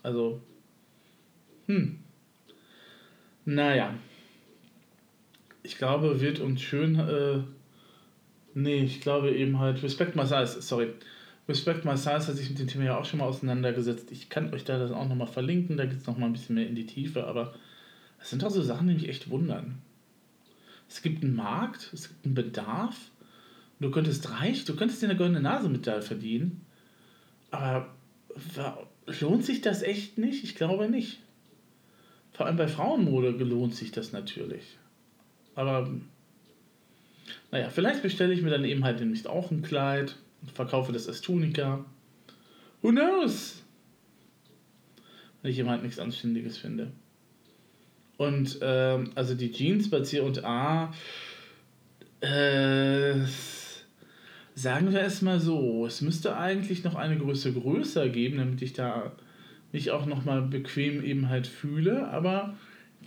[0.04, 0.42] Also,
[1.68, 2.00] hm.
[3.46, 3.94] Naja.
[5.64, 6.98] Ich glaube, wird uns schön.
[6.98, 7.44] Äh,
[8.56, 9.82] nee, ich glaube eben halt.
[9.84, 10.90] Respect My Size, sorry.
[11.48, 14.12] Respect My Size hat sich mit dem Thema ja auch schon mal auseinandergesetzt.
[14.12, 15.78] Ich kann euch da das auch nochmal verlinken.
[15.78, 17.28] Da geht es nochmal ein bisschen mehr in die Tiefe.
[17.28, 17.54] Aber
[18.20, 19.80] es sind doch so Sachen, die mich echt wundern.
[20.92, 22.98] Es gibt einen Markt, es gibt einen Bedarf.
[23.80, 26.66] Du könntest reich, du könntest dir eine goldene Nase mit da verdienen.
[27.50, 27.96] Aber
[29.22, 30.44] lohnt sich das echt nicht?
[30.44, 31.22] Ich glaube nicht.
[32.34, 34.78] Vor allem bei Frauenmode lohnt sich das natürlich.
[35.56, 35.90] Aber
[37.52, 41.08] naja, vielleicht bestelle ich mir dann eben halt demnächst auch ein Kleid und verkaufe das
[41.08, 41.86] als Tunika.
[42.82, 43.64] Who knows?
[45.42, 46.92] Wenn ich eben halt nichts Anständiges finde.
[48.22, 50.94] Und ähm, also die Jeans bei C und A,
[52.22, 53.26] äh,
[54.54, 58.74] Sagen wir es mal so, es müsste eigentlich noch eine Größe größer geben, damit ich
[58.74, 59.12] da
[59.72, 62.56] mich auch nochmal bequem eben halt fühle, aber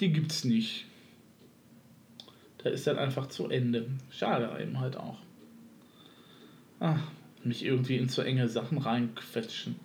[0.01, 0.87] die gibt es nicht.
[2.59, 3.87] Da ist dann einfach zu Ende.
[4.11, 5.19] Schade eben halt auch.
[6.81, 7.07] Ach,
[7.45, 9.77] mich irgendwie in zu enge Sachen reinquetschen.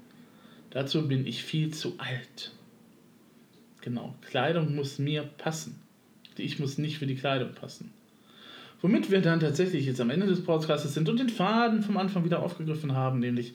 [0.71, 2.53] Dazu bin ich viel zu alt.
[3.81, 5.81] Genau, Kleidung muss mir passen.
[6.37, 7.91] Ich muss nicht für die Kleidung passen.
[8.81, 12.23] Womit wir dann tatsächlich jetzt am Ende des Podcasts sind und den Faden vom Anfang
[12.23, 13.53] wieder aufgegriffen haben, nämlich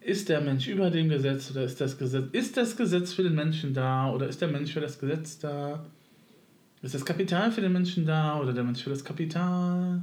[0.00, 3.34] ist der Mensch über dem Gesetz oder ist das Gesetz, ist das Gesetz für den
[3.34, 5.84] Menschen da oder ist der Mensch für das Gesetz da?
[6.82, 10.02] Ist das Kapital für den Menschen da oder der Mensch für das Kapital?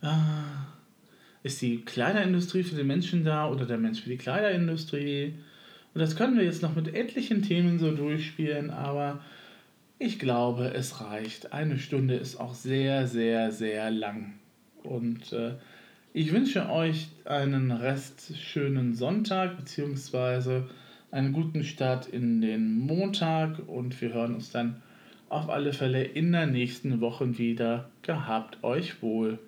[0.00, 0.66] Ah.
[1.44, 5.34] Ist die Kleiderindustrie für den Menschen da oder der Mensch für die Kleiderindustrie?
[5.94, 9.20] Und das können wir jetzt noch mit etlichen Themen so durchspielen, aber
[9.98, 11.52] ich glaube, es reicht.
[11.52, 14.34] Eine Stunde ist auch sehr, sehr, sehr lang.
[14.82, 15.52] Und äh,
[16.12, 20.68] ich wünsche euch einen Rest schönen Sonntag beziehungsweise
[21.10, 24.82] einen guten Start in den Montag und wir hören uns dann
[25.28, 27.88] auf alle Fälle in der nächsten Woche wieder.
[28.02, 29.38] Gehabt euch wohl.